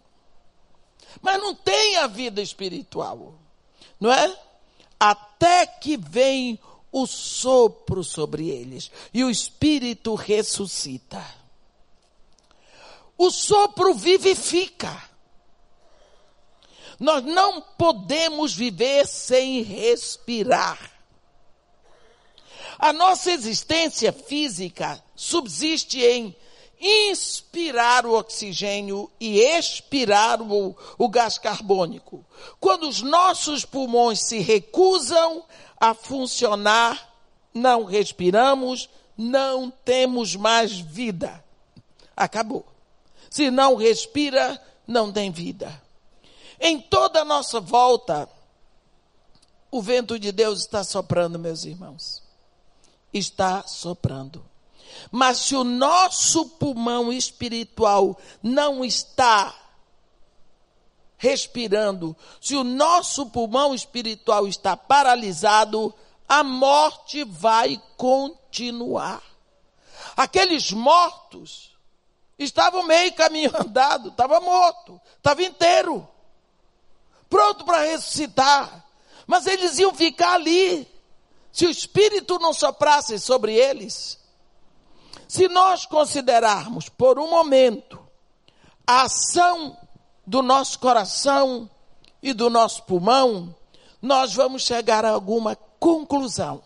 Mas 1.23 1.41
não 1.41 1.55
tem 1.55 1.97
a 1.99 2.09
vida 2.09 2.43
espiritual, 2.43 3.35
não 4.01 4.13
é? 4.13 4.37
Até 4.99 5.67
que 5.67 5.97
vem 5.97 6.59
o 6.91 7.07
sopro 7.07 8.03
sobre 8.03 8.49
eles 8.49 8.91
e 9.15 9.23
o 9.23 9.31
espírito 9.31 10.15
ressuscita. 10.15 11.25
O 13.19 13.31
sopro 13.33 13.93
vivifica. 13.95 15.03
Nós 17.01 17.25
não 17.25 17.61
podemos 17.61 18.55
viver 18.55 19.07
sem 19.07 19.63
respirar. 19.63 20.79
A 22.79 22.93
nossa 22.93 23.33
existência 23.33 24.13
física 24.13 25.03
subsiste 25.17 26.01
em 26.01 26.35
inspirar 26.81 28.07
o 28.07 28.17
oxigênio 28.17 29.11
e 29.19 29.41
expirar 29.41 30.41
o, 30.41 30.77
o 30.97 31.09
gás 31.09 31.39
carbônico. 31.39 32.25
Quando 32.61 32.89
os 32.89 33.03
nossos 33.03 33.65
pulmões 33.65 34.21
se 34.21 34.39
recusam 34.39 35.45
a 35.77 35.93
funcionar, 35.93 37.13
não 37.53 37.85
respiramos, 37.85 38.89
não 39.17 39.71
temos 39.71 40.37
mais 40.37 40.79
vida. 40.79 41.45
Acabou. 42.17 42.68
Se 43.31 43.51
não 43.51 43.77
respira, 43.77 44.61
não 44.87 45.13
tem 45.13 45.31
vida. 45.31 45.83
Em 46.61 46.81
toda 46.81 47.21
a 47.21 47.25
nossa 47.25 47.61
volta, 47.61 48.29
o 49.71 49.83
vento 49.83 50.19
de 50.19 50.33
Deus 50.33 50.61
está 50.61 50.83
soprando, 50.83 51.39
meus 51.39 51.65
irmãos. 51.65 52.23
Está 53.13 53.67
soprando. 53.67 54.45
Mas 55.11 55.39
se 55.39 55.55
o 55.55 55.65
nosso 55.65 56.47
pulmão 56.51 57.13
espiritual 57.13 58.19
não 58.43 58.85
está 58.85 59.55
respirando, 61.17 62.17
se 62.41 62.55
o 62.55 62.65
nosso 62.65 63.27
pulmão 63.27 63.75
espiritual 63.75 64.47
está 64.47 64.77
paralisado, 64.77 65.95
a 66.29 66.43
morte 66.45 67.25
vai 67.25 67.81
continuar. 67.97 69.23
Aqueles 70.17 70.71
mortos 70.73 71.68
estavam 72.39 72.83
meio 72.85 73.13
caminho 73.15 73.51
andado, 73.59 74.11
estava 74.11 74.41
morto, 74.41 75.01
estava 75.17 75.43
inteiro, 75.43 76.07
pronto 77.29 77.65
para 77.65 77.83
ressuscitar. 77.83 78.85
Mas 79.27 79.47
eles 79.47 79.79
iam 79.79 79.95
ficar 79.95 80.35
ali. 80.35 80.89
Se 81.53 81.67
o 81.67 81.71
Espírito 81.71 82.39
não 82.39 82.53
soprasse 82.53 83.19
sobre 83.19 83.55
eles, 83.55 84.19
se 85.27 85.49
nós 85.49 85.85
considerarmos 85.85 86.89
por 86.89 87.19
um 87.19 87.29
momento 87.29 87.99
a 88.87 89.03
ação 89.03 89.77
do 90.27 90.41
nosso 90.41 90.79
coração 90.79 91.69
e 92.23 92.33
do 92.33 92.49
nosso 92.49 92.83
pulmão, 92.85 93.55
nós 94.01 94.35
vamos 94.35 94.63
chegar 94.63 95.05
a 95.05 95.11
alguma 95.11 95.57
conclusão. 95.79 96.63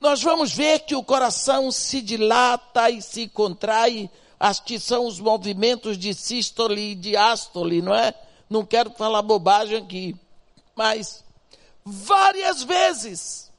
Nós 0.00 0.22
vamos 0.22 0.52
ver 0.52 0.80
que 0.80 0.94
o 0.94 1.02
coração 1.02 1.70
se 1.70 2.00
dilata 2.00 2.90
e 2.90 3.00
se 3.00 3.28
contrai, 3.28 4.10
as 4.42 4.58
que 4.58 4.80
são 4.80 5.06
os 5.06 5.20
movimentos 5.20 5.96
de 5.96 6.12
sístole 6.12 6.90
e 6.90 6.94
diástole, 6.96 7.80
não 7.80 7.94
é? 7.94 8.12
Não 8.50 8.66
quero 8.66 8.90
falar 8.90 9.22
bobagem 9.22 9.78
aqui, 9.78 10.16
mas 10.74 11.22
várias 11.84 12.64
vezes, 12.64 13.52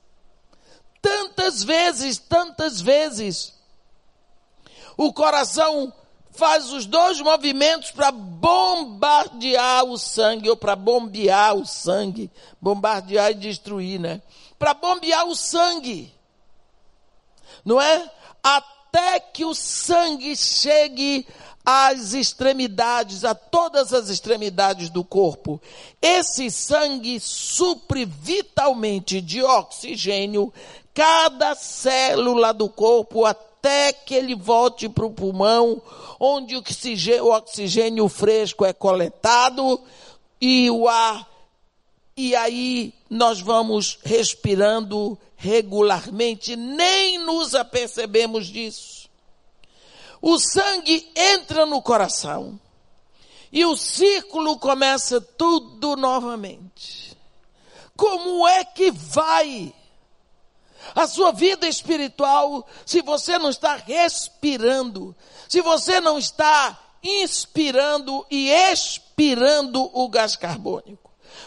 tantas 1.02 1.63
vezes, 1.63 2.17
tantas 2.17 2.82
vezes, 2.82 3.54
o 4.98 5.13
coração 5.13 5.93
faz 6.32 6.69
os 6.74 6.86
dois 6.86 7.22
movimentos 7.22 7.89
para 7.89 8.12
bombardear 8.12 9.86
o 9.86 9.98
sangue, 9.98 10.50
ou 10.50 10.58
para 10.58 10.76
bombear 10.76 11.56
o 11.56 11.65
sangue. 11.65 12.30
Bombardear 12.60 13.32
e 13.32 13.36
destruir, 13.36 14.02
né? 14.02 14.22
Para 14.60 14.74
bombear 14.74 15.26
o 15.28 15.36
sangue. 15.36 16.13
Não 17.63 17.80
é? 17.80 18.12
Até 18.43 18.74
que 19.34 19.45
o 19.45 19.53
sangue 19.53 20.36
chegue 20.36 21.25
às 21.65 22.13
extremidades, 22.13 23.23
a 23.23 23.34
todas 23.34 23.93
as 23.93 24.10
extremidades 24.10 24.89
do 24.89 25.03
corpo. 25.03 25.62
Esse 26.01 26.51
sangue 26.51 27.19
supre 27.19 28.06
vitalmente 28.06 29.21
de 29.21 29.41
oxigênio 29.41 30.53
cada 30.93 31.56
célula 31.56 32.53
do 32.53 32.69
corpo 32.69 33.25
até 33.25 33.53
até 33.63 33.93
que 33.93 34.13
ele 34.13 34.36
volte 34.36 34.89
para 34.89 35.06
o 35.06 35.13
pulmão, 35.13 35.82
onde 36.19 36.53
o 36.53 36.60
oxigênio, 36.60 37.27
o 37.27 37.32
oxigênio 37.34 38.10
fresco 38.10 38.65
é 38.65 38.73
coletado 38.73 39.79
e 40.41 40.69
o 40.69 40.89
ar, 40.89 41.25
e 42.15 42.36
aí 42.36 42.93
nós 43.10 43.39
vamos 43.39 43.99
respirando 44.03 45.17
regularmente, 45.43 46.56
nem 46.56 47.19
nos 47.19 47.53
apercebemos 47.53 48.47
disso. 48.47 49.10
O 50.21 50.39
sangue 50.39 51.12
entra 51.13 51.65
no 51.65 51.82
coração 51.82 52.58
e 53.51 53.65
o 53.65 53.75
círculo 53.75 54.58
começa 54.58 55.19
tudo 55.19 55.97
novamente. 55.97 57.18
Como 57.97 58.47
é 58.47 58.63
que 58.63 58.89
vai 58.89 59.76
a 60.95 61.07
sua 61.07 61.32
vida 61.32 61.68
espiritual, 61.68 62.65
se 62.86 63.01
você 63.01 63.38
não 63.38 63.49
está 63.49 63.76
respirando, 63.76 65.13
se 65.49 65.61
você 65.61 65.99
não 65.99 66.18
está 66.18 66.80
inspirando 67.03 68.26
e 68.32 68.49
expirando 68.49 69.89
o 69.93 70.07
gás 70.07 70.36
carbônico. 70.38 71.03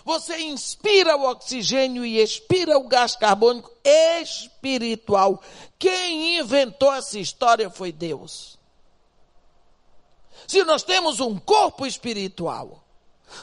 Você 0.07 0.39
inspira 0.39 1.17
o 1.17 1.29
oxigênio 1.29 2.07
e 2.07 2.19
expira 2.19 2.79
o 2.79 2.87
gás 2.87 3.17
carbônico 3.17 3.73
espiritual. 3.85 5.43
Quem 5.81 6.39
inventou 6.39 6.95
essa 6.95 7.19
história 7.19 7.69
foi 7.69 7.91
Deus. 7.91 8.57
Se 10.47 10.63
nós 10.63 10.85
temos 10.85 11.19
um 11.19 11.37
corpo 11.37 11.85
espiritual, 11.85 12.85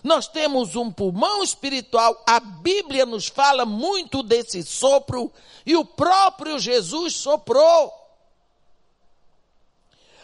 Nós 0.03 0.28
temos 0.28 0.76
um 0.76 0.91
pulmão 0.91 1.43
espiritual, 1.43 2.22
a 2.26 2.39
Bíblia 2.39 3.05
nos 3.05 3.28
fala 3.28 3.66
muito 3.66 4.24
desse 4.24 4.64
sopro 4.64 5.32
e 5.66 5.76
o 5.76 5.86
próprio 5.86 6.59
Jesus 6.59 7.16
soprou. 7.16 7.93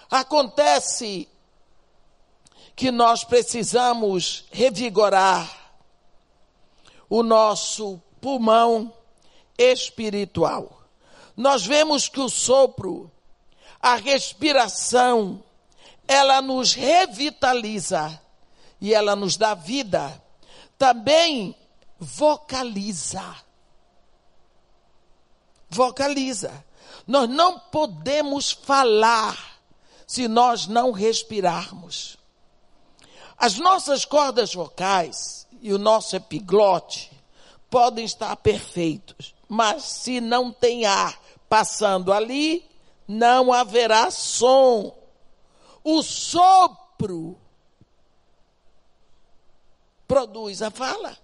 Acontece 0.09 1.27
que 2.75 2.91
nós 2.91 3.23
precisamos 3.23 4.45
revigorar 4.51 5.58
o 7.09 7.23
nosso 7.23 8.01
pulmão 8.21 8.93
espiritual. 9.57 10.83
Nós 11.35 11.65
vemos 11.65 12.07
que 12.07 12.19
o 12.19 12.29
sopro, 12.29 13.11
a 13.81 13.95
respiração, 13.95 15.43
ela 16.07 16.41
nos 16.41 16.73
revitaliza 16.73 18.21
e 18.79 18.93
ela 18.93 19.15
nos 19.15 19.37
dá 19.37 19.53
vida. 19.53 20.21
Também 20.77 21.55
vocaliza. 21.97 23.35
Vocaliza. 25.69 26.65
Nós 27.05 27.29
não 27.29 27.59
podemos 27.59 28.51
falar 28.51 29.59
se 30.05 30.27
nós 30.27 30.67
não 30.67 30.91
respirarmos. 30.91 32.17
As 33.37 33.57
nossas 33.57 34.03
cordas 34.03 34.53
vocais 34.53 35.38
e 35.61 35.73
o 35.73 35.77
nosso 35.77 36.15
epiglote 36.15 37.11
podem 37.69 38.05
estar 38.05 38.35
perfeitos, 38.37 39.35
mas 39.47 39.83
se 39.83 40.19
não 40.19 40.51
tem 40.51 40.85
ar 40.85 41.19
passando 41.47 42.11
ali, 42.13 42.65
não 43.07 43.51
haverá 43.51 44.11
som. 44.11 44.95
O 45.83 46.01
sopro 46.03 47.37
produz 50.07 50.61
a 50.61 50.71
fala. 50.71 51.17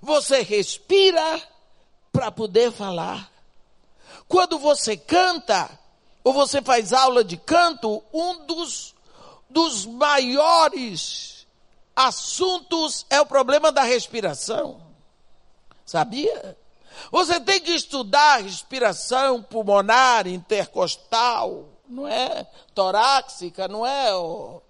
Você 0.00 0.42
respira 0.42 1.42
para 2.10 2.30
poder 2.30 2.72
falar. 2.72 3.30
Quando 4.28 4.58
você 4.58 4.96
canta, 4.96 5.68
ou 6.24 6.32
você 6.32 6.60
faz 6.62 6.92
aula 6.92 7.22
de 7.22 7.36
canto, 7.36 8.02
um 8.12 8.46
dos, 8.46 8.94
dos 9.48 9.86
maiores 9.86 11.31
assuntos 11.94 13.06
é 13.10 13.20
o 13.20 13.26
problema 13.26 13.70
da 13.70 13.82
respiração. 13.82 14.80
Sabia? 15.84 16.56
Você 17.10 17.40
tem 17.40 17.60
que 17.60 17.72
estudar 17.72 18.42
respiração 18.42 19.42
pulmonar, 19.42 20.26
intercostal, 20.26 21.64
não 21.88 22.06
é? 22.06 22.46
Torácica, 22.74 23.66
não 23.68 23.86
é, 23.86 24.14
oh, 24.14 24.60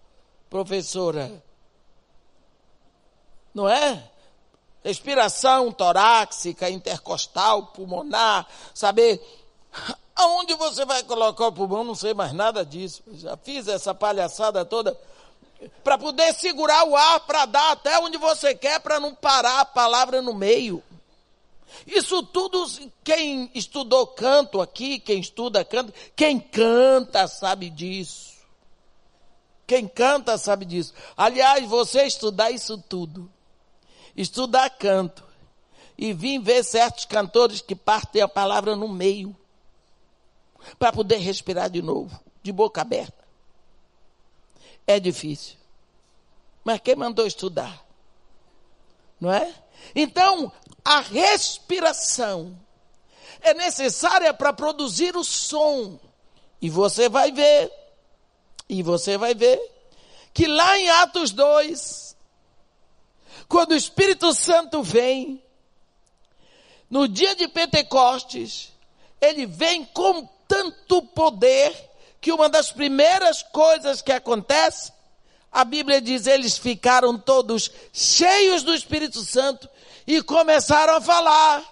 professora? 0.49 1.43
não 3.55 3.69
é? 3.69 4.11
Respiração 4.85 5.71
torácica, 5.71 6.69
intercostal, 6.69 7.67
pulmonar, 7.67 8.47
saber 8.75 9.21
aonde 10.15 10.55
você 10.55 10.85
vai 10.85 11.03
colocar 11.05 11.47
o 11.47 11.53
pulmão, 11.53 11.85
não 11.85 11.95
sei 11.95 12.15
mais 12.15 12.33
nada 12.33 12.65
disso. 12.65 13.03
Já 13.13 13.37
fiz 13.37 13.69
essa 13.69 13.95
palhaçada 13.95 14.65
toda 14.65 14.99
para 15.83 15.99
poder 15.99 16.33
segurar 16.35 16.85
o 16.85 16.97
ar 16.97 17.21
para 17.21 17.47
dar 17.47 17.73
até 17.73 17.99
onde 17.99 18.19
você 18.19 18.55
quer 18.55 18.81
para 18.81 19.01
não 19.01 19.15
parar 19.15 19.61
a 19.61 19.65
palavra 19.65 20.21
no 20.23 20.35
meio. 20.35 20.83
Isso 21.87 22.23
tudo, 22.23 22.67
quem 23.03 23.51
estudou 23.55 24.07
canto 24.07 24.61
aqui, 24.61 24.99
quem 24.99 25.21
estuda 25.21 25.65
canto, 25.65 25.93
quem 26.15 26.39
canta 26.39 27.27
sabe 27.27 27.71
disso. 27.71 28.33
Quem 29.67 29.89
canta 29.89 30.37
sabe 30.37 30.65
disso. 30.67 30.93
Aliás, 31.17 31.67
você 31.67 32.05
estudar 32.05 32.51
isso 32.51 32.77
tudo 32.77 33.31
estudar 34.17 34.69
canto 34.71 35.25
e 35.97 36.13
vim 36.13 36.41
ver 36.41 36.65
certos 36.65 37.05
cantores 37.05 37.61
que 37.61 37.75
partem 37.75 38.23
a 38.23 38.29
palavra 38.29 38.77
no 38.77 38.89
meio 38.89 39.37
para 40.79 40.93
poder 40.93 41.17
respirar 41.17 41.71
de 41.71 41.83
novo, 41.83 42.21
de 42.43 42.53
boca 42.53 42.81
aberta. 42.81 43.22
É 44.87 44.99
difícil. 44.99 45.57
Mas 46.65 46.81
quem 46.81 46.97
mandou 46.97 47.27
estudar? 47.27 47.85
Não 49.21 49.33
é? 49.33 49.55
Então, 49.95 50.53
a 50.85 51.01
respiração 51.01 52.59
é 53.41 53.55
necessária 53.55 54.33
para 54.33 54.53
produzir 54.53 55.17
o 55.17 55.25
som. 55.25 55.99
E 56.61 56.71
você 56.71 57.09
vai 57.09 57.33
ver, 57.33 57.73
e 58.69 58.83
você 58.83 59.17
vai 59.19 59.35
ver, 59.35 59.61
que 60.33 60.47
lá 60.47 60.79
em 60.79 60.89
Atos 60.89 61.33
2, 61.33 62.17
quando 63.49 63.73
o 63.73 63.77
Espírito 63.77 64.33
Santo 64.33 64.83
vem, 64.83 65.43
no 66.89 67.09
dia 67.09 67.35
de 67.35 67.49
Pentecostes, 67.49 68.73
ele 69.21 69.47
vem 69.47 69.85
com 69.87 70.29
tanto 70.47 71.03
poder 71.03 71.91
que 72.23 72.31
uma 72.31 72.49
das 72.49 72.71
primeiras 72.71 73.43
coisas 73.43 74.01
que 74.01 74.13
acontece, 74.13 74.93
a 75.51 75.65
Bíblia 75.65 76.01
diz, 76.01 76.29
eles 76.29 76.57
ficaram 76.57 77.19
todos 77.19 77.69
cheios 77.93 78.63
do 78.63 78.73
Espírito 78.73 79.23
Santo 79.23 79.69
e 80.07 80.23
começaram 80.23 80.95
a 80.95 81.01
falar 81.01 81.65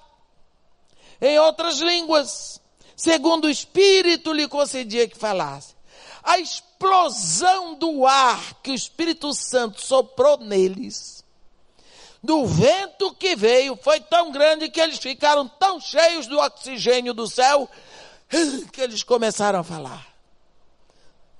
em 1.20 1.38
outras 1.38 1.78
línguas, 1.78 2.60
segundo 2.96 3.44
o 3.44 3.50
Espírito 3.50 4.32
lhe 4.32 4.48
concedia 4.48 5.08
que 5.08 5.16
falasse. 5.16 5.76
A 6.20 6.40
explosão 6.40 7.76
do 7.76 8.04
ar 8.04 8.54
que 8.60 8.72
o 8.72 8.74
Espírito 8.74 9.32
Santo 9.32 9.80
soprou 9.80 10.36
neles 10.38 11.24
do 12.22 12.44
vento 12.44 13.14
que 13.14 13.36
veio 13.36 13.78
foi 13.80 14.00
tão 14.00 14.32
grande 14.32 14.68
que 14.68 14.80
eles 14.80 14.98
ficaram 14.98 15.48
tão 15.48 15.80
cheios 15.80 16.26
do 16.26 16.38
oxigênio 16.40 17.14
do 17.14 17.28
céu 17.28 17.70
que 18.72 18.80
eles 18.80 19.04
começaram 19.04 19.60
a 19.60 19.64
falar 19.64 20.09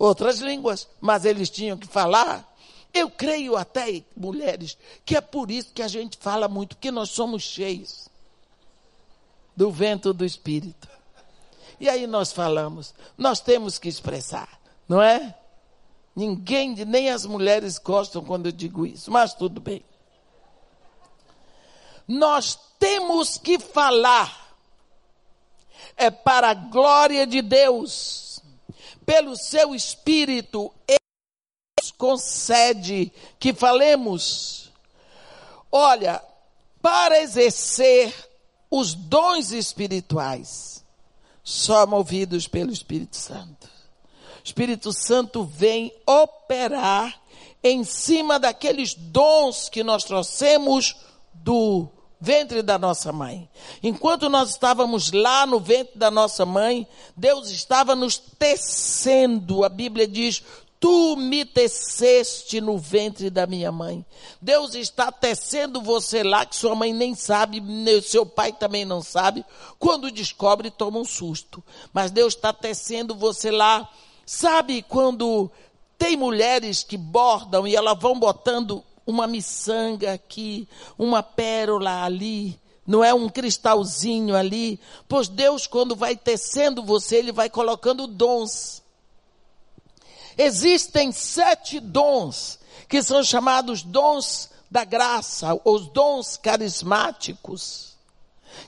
outras 0.01 0.39
línguas, 0.39 0.89
mas 1.01 1.25
eles 1.25 1.51
tinham 1.51 1.77
que 1.77 1.87
falar. 1.87 2.49
Eu 2.93 3.11
creio 3.11 3.57
até, 3.57 4.03
mulheres, 4.17 4.77
que 5.05 5.17
é 5.17 5.21
por 5.21 5.51
isso 5.51 5.73
que 5.73 5.83
a 5.83 5.89
gente 5.89 6.19
fala 6.19 6.49
muito, 6.49 6.77
porque 6.77 6.91
nós 6.91 7.11
somos 7.11 7.43
cheios 7.43 8.09
do 9.57 9.71
vento 9.71 10.13
do 10.13 10.25
Espírito. 10.25 10.89
E 11.79 11.89
aí 11.89 12.07
nós 12.07 12.33
falamos, 12.33 12.95
nós 13.17 13.41
temos 13.41 13.79
que 13.79 13.89
expressar, 13.89 14.61
não 14.89 15.01
é? 15.01 15.37
Ninguém, 16.17 16.75
nem 16.85 17.11
as 17.11 17.25
mulheres 17.25 17.79
gostam 17.79 18.25
quando 18.25 18.47
eu 18.47 18.53
digo 18.53 18.85
isso, 18.85 19.11
mas 19.11 19.35
tudo 19.35 19.61
bem 19.61 19.85
nós 22.11 22.59
temos 22.77 23.39
que 23.39 23.57
falar. 23.59 24.57
É 25.97 26.11
para 26.11 26.51
a 26.51 26.55
glória 26.55 27.25
de 27.25 27.41
Deus, 27.41 28.30
pelo 29.11 29.35
seu 29.37 29.75
Espírito, 29.75 30.73
Ele 30.87 31.01
nos 31.81 31.91
concede 31.91 33.13
que 33.41 33.53
falemos. 33.53 34.71
Olha, 35.73 36.23
para 36.81 37.21
exercer 37.21 38.15
os 38.71 38.95
dons 38.95 39.51
espirituais, 39.51 40.85
só 41.43 41.89
movidos 41.89 42.47
pelo 42.47 42.73
Espírito 42.73 43.17
Santo. 43.17 43.67
O 43.67 44.45
Espírito 44.45 44.93
Santo 44.93 45.43
vem 45.43 45.93
operar 46.07 47.21
em 47.65 47.83
cima 47.83 48.39
daqueles 48.39 48.95
dons 48.95 49.69
que 49.69 49.83
nós 49.83 50.05
trouxemos 50.05 50.95
do 51.35 51.89
ventre 52.21 52.63
da 52.63 52.79
nossa 52.79 53.13
mãe. 53.13 53.49
Enquanto 53.83 54.29
nós 54.29 54.51
estávamos 54.51 55.11
lá 55.11 55.47
no 55.47 55.59
ventre 55.59 55.99
da 55.99 56.11
nossa 56.11 56.45
mãe, 56.45 56.87
Deus 57.17 57.51
estava 57.51 57.95
nos 57.95 58.19
tecendo. 58.19 59.65
A 59.65 59.69
Bíblia 59.69 60.07
diz: 60.07 60.43
Tu 60.79 61.17
me 61.17 61.45
teceste 61.45 62.61
no 62.61 62.79
ventre 62.79 63.31
da 63.31 63.47
minha 63.47 63.73
mãe. 63.73 64.05
Deus 64.41 64.75
está 64.75 65.11
tecendo 65.11 65.81
você 65.81 66.23
lá, 66.23 66.45
que 66.45 66.57
sua 66.57 66.75
mãe 66.75 66.93
nem 66.93 67.15
sabe, 67.15 67.63
seu 68.03 68.27
pai 68.27 68.53
também 68.53 68.85
não 68.85 69.03
sabe. 69.03 69.45
Quando 69.79 70.11
descobre, 70.11 70.71
toma 70.71 70.99
um 70.99 71.05
susto. 71.05 71.63
Mas 71.93 72.11
Deus 72.11 72.35
está 72.35 72.53
tecendo 72.53 73.15
você 73.15 73.51
lá. 73.51 73.89
Sabe 74.25 74.83
quando 74.83 75.51
tem 75.99 76.17
mulheres 76.17 76.83
que 76.83 76.97
bordam 76.97 77.67
e 77.67 77.77
elas 77.77 77.99
vão 77.99 78.19
botando 78.19 78.83
uma 79.11 79.27
miçanga 79.27 80.13
aqui, 80.15 80.69
uma 80.99 81.23
pérola 81.23 82.05
ali, 82.05 82.59
não 82.87 83.05
é 83.05 83.13
um 83.13 83.29
cristalzinho 83.29 84.35
ali. 84.35 84.81
Pois 85.09 85.29
Deus, 85.29 85.67
quando 85.67 85.95
vai 85.95 86.17
tecendo 86.17 86.83
você, 86.83 87.17
Ele 87.17 87.33
vai 87.33 87.51
colocando 87.51 88.07
dons. 88.07 88.83
Existem 90.37 91.13
sete 91.13 91.79
dons, 91.79 92.59
que 92.89 93.03
são 93.03 93.23
chamados 93.23 93.83
dons 93.83 94.51
da 94.71 94.85
graça, 94.85 95.61
os 95.65 95.89
dons 95.89 96.37
carismáticos, 96.37 97.97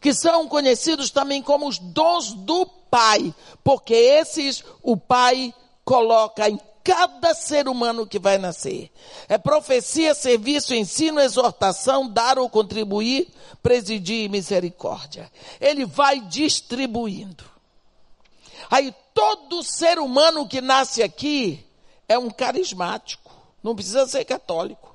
que 0.01 0.12
são 0.12 0.49
conhecidos 0.49 1.11
também 1.11 1.43
como 1.43 1.66
os 1.66 1.78
dons 1.78 2.32
do 2.32 2.66
Pai, 2.66 3.34
porque 3.64 3.95
esses 3.95 4.62
o 4.82 4.97
Pai 4.97 5.55
coloca 5.84 6.49
em 6.49 6.61
cada 6.85 7.35
ser 7.35 7.68
humano 7.68 8.07
que 8.07 8.18
vai 8.18 8.39
nascer. 8.39 8.91
É 9.28 9.39
profecia, 9.39 10.14
serviço, 10.14 10.74
ensino, 10.74 11.20
exortação, 11.20 12.09
dar 12.09 12.39
ou 12.39 12.49
contribuir, 12.49 13.28
presidir 13.62 14.24
e 14.24 14.28
misericórdia. 14.28 15.30
Ele 15.61 15.85
vai 15.85 16.20
distribuindo. 16.20 17.45
Aí 18.70 18.95
todo 19.14 19.62
ser 19.62 19.99
humano 19.99 20.49
que 20.49 20.61
nasce 20.61 21.03
aqui 21.03 21.64
é 22.09 22.18
um 22.18 22.30
carismático. 22.30 23.30
Não 23.62 23.74
precisa 23.74 24.07
ser 24.07 24.24
católico. 24.24 24.93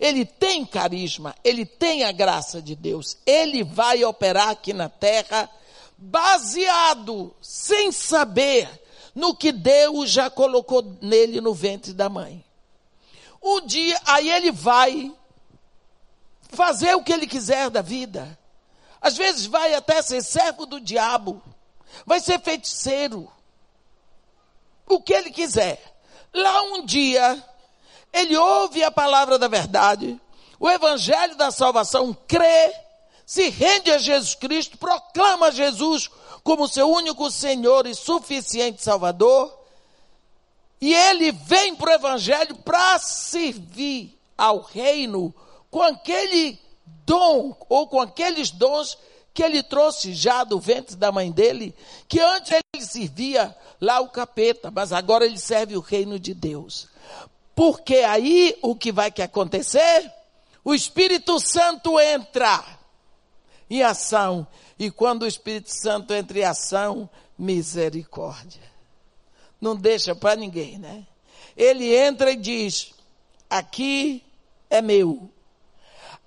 Ele 0.00 0.24
tem 0.24 0.64
carisma, 0.64 1.34
ele 1.44 1.64
tem 1.64 2.04
a 2.04 2.12
graça 2.12 2.60
de 2.60 2.74
Deus. 2.74 3.16
Ele 3.24 3.62
vai 3.62 4.04
operar 4.04 4.50
aqui 4.50 4.72
na 4.72 4.88
terra 4.88 5.48
baseado, 5.96 7.34
sem 7.40 7.90
saber, 7.90 8.68
no 9.16 9.34
que 9.34 9.50
Deus 9.50 10.10
já 10.10 10.28
colocou 10.28 10.98
nele 11.00 11.40
no 11.40 11.54
ventre 11.54 11.94
da 11.94 12.06
mãe. 12.06 12.44
Um 13.42 13.64
dia, 13.66 13.98
aí 14.04 14.30
ele 14.30 14.52
vai 14.52 15.10
fazer 16.50 16.94
o 16.94 17.02
que 17.02 17.14
ele 17.14 17.26
quiser 17.26 17.70
da 17.70 17.80
vida. 17.80 18.38
Às 19.00 19.16
vezes 19.16 19.46
vai 19.46 19.72
até 19.74 20.02
ser 20.02 20.22
servo 20.22 20.66
do 20.66 20.78
diabo, 20.78 21.42
vai 22.04 22.20
ser 22.20 22.38
feiticeiro, 22.40 23.32
o 24.86 25.00
que 25.00 25.14
ele 25.14 25.30
quiser. 25.30 25.80
Lá 26.34 26.62
um 26.64 26.84
dia, 26.84 27.42
ele 28.12 28.36
ouve 28.36 28.84
a 28.84 28.90
palavra 28.90 29.38
da 29.38 29.48
verdade, 29.48 30.20
o 30.60 30.68
evangelho 30.68 31.36
da 31.36 31.50
salvação, 31.50 32.14
crê, 32.28 32.74
se 33.24 33.48
rende 33.48 33.90
a 33.90 33.96
Jesus 33.96 34.34
Cristo, 34.34 34.76
proclama 34.76 35.50
Jesus 35.50 36.10
como 36.46 36.68
seu 36.68 36.88
único 36.88 37.28
Senhor 37.28 37.88
e 37.88 37.94
suficiente 37.96 38.80
Salvador, 38.80 39.52
e 40.80 40.94
ele 40.94 41.32
vem 41.32 41.74
para 41.74 41.90
o 41.90 41.94
Evangelho 41.94 42.54
para 42.58 43.00
servir 43.00 44.16
ao 44.38 44.60
reino 44.60 45.34
com 45.68 45.82
aquele 45.82 46.56
dom, 47.04 47.52
ou 47.68 47.88
com 47.88 48.00
aqueles 48.00 48.52
dons 48.52 48.96
que 49.34 49.42
ele 49.42 49.60
trouxe 49.60 50.14
já 50.14 50.44
do 50.44 50.60
ventre 50.60 50.94
da 50.94 51.10
mãe 51.10 51.32
dele, 51.32 51.74
que 52.06 52.20
antes 52.20 52.52
ele 52.52 52.84
servia 52.84 53.52
lá 53.80 53.98
o 53.98 54.08
capeta, 54.08 54.70
mas 54.70 54.92
agora 54.92 55.26
ele 55.26 55.38
serve 55.38 55.76
o 55.76 55.80
reino 55.80 56.16
de 56.16 56.32
Deus. 56.32 56.86
Porque 57.56 57.96
aí 57.96 58.56
o 58.62 58.76
que 58.76 58.92
vai 58.92 59.10
que 59.10 59.20
acontecer? 59.20 60.12
O 60.64 60.72
Espírito 60.72 61.40
Santo 61.40 61.98
entra 61.98 62.64
em 63.68 63.82
ação 63.82 64.46
e 64.78 64.90
quando 64.90 65.22
o 65.22 65.26
Espírito 65.26 65.72
Santo 65.72 66.12
entra 66.12 66.38
em 66.38 66.44
ação, 66.44 67.08
misericórdia. 67.38 68.62
Não 69.60 69.74
deixa 69.74 70.14
para 70.14 70.36
ninguém, 70.36 70.78
né? 70.78 71.06
Ele 71.56 71.94
entra 71.96 72.30
e 72.30 72.36
diz: 72.36 72.92
aqui 73.48 74.22
é 74.68 74.82
meu. 74.82 75.30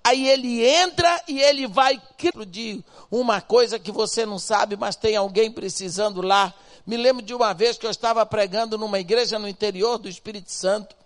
Aí 0.02 0.28
ele 0.28 0.64
entra 0.64 1.22
e 1.28 1.40
ele 1.40 1.66
vai 1.66 2.00
de 2.48 2.82
uma 3.10 3.40
coisa 3.40 3.78
que 3.78 3.92
você 3.92 4.24
não 4.24 4.38
sabe, 4.38 4.76
mas 4.76 4.96
tem 4.96 5.14
alguém 5.14 5.50
precisando 5.52 6.22
lá. 6.22 6.54
Me 6.86 6.96
lembro 6.96 7.22
de 7.22 7.34
uma 7.34 7.52
vez 7.52 7.76
que 7.76 7.86
eu 7.86 7.90
estava 7.90 8.24
pregando 8.24 8.78
numa 8.78 8.98
igreja 8.98 9.38
no 9.38 9.46
interior 9.46 9.98
do 9.98 10.08
Espírito 10.08 10.50
Santo. 10.50 10.96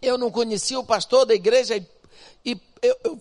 Eu 0.00 0.16
não 0.16 0.30
conhecia 0.30 0.78
o 0.78 0.86
pastor 0.86 1.26
da 1.26 1.34
igreja 1.34 1.76
e, 1.76 1.86
e 2.44 2.60
eu, 2.82 2.96
eu 3.04 3.20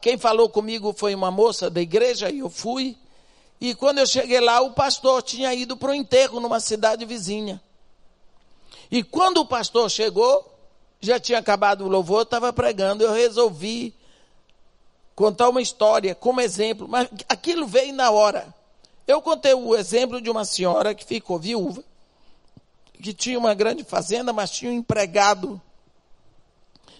quem 0.00 0.18
falou 0.18 0.48
comigo 0.48 0.92
foi 0.92 1.14
uma 1.14 1.30
moça 1.30 1.70
da 1.70 1.80
igreja 1.80 2.30
e 2.30 2.40
eu 2.40 2.50
fui. 2.50 2.96
E 3.60 3.74
quando 3.74 3.98
eu 3.98 4.06
cheguei 4.06 4.40
lá, 4.40 4.60
o 4.60 4.72
pastor 4.72 5.22
tinha 5.22 5.54
ido 5.54 5.76
para 5.76 5.90
o 5.90 5.94
enterro 5.94 6.40
numa 6.40 6.60
cidade 6.60 7.04
vizinha. 7.04 7.60
E 8.90 9.02
quando 9.02 9.38
o 9.38 9.46
pastor 9.46 9.88
chegou, 9.90 10.52
já 11.00 11.20
tinha 11.20 11.38
acabado 11.38 11.84
o 11.84 11.88
louvor, 11.88 12.22
estava 12.22 12.52
pregando, 12.52 13.04
eu 13.04 13.12
resolvi 13.12 13.94
contar 15.14 15.48
uma 15.48 15.62
história 15.62 16.14
como 16.14 16.40
exemplo, 16.40 16.88
mas 16.88 17.08
aquilo 17.28 17.66
veio 17.66 17.92
na 17.92 18.10
hora. 18.10 18.52
Eu 19.06 19.20
contei 19.22 19.54
o 19.54 19.76
exemplo 19.76 20.20
de 20.20 20.30
uma 20.30 20.44
senhora 20.44 20.94
que 20.94 21.04
ficou 21.04 21.38
viúva, 21.38 21.84
que 23.02 23.12
tinha 23.12 23.38
uma 23.38 23.54
grande 23.54 23.84
fazenda, 23.84 24.32
mas 24.32 24.50
tinha 24.50 24.70
um 24.70 24.74
empregado 24.74 25.60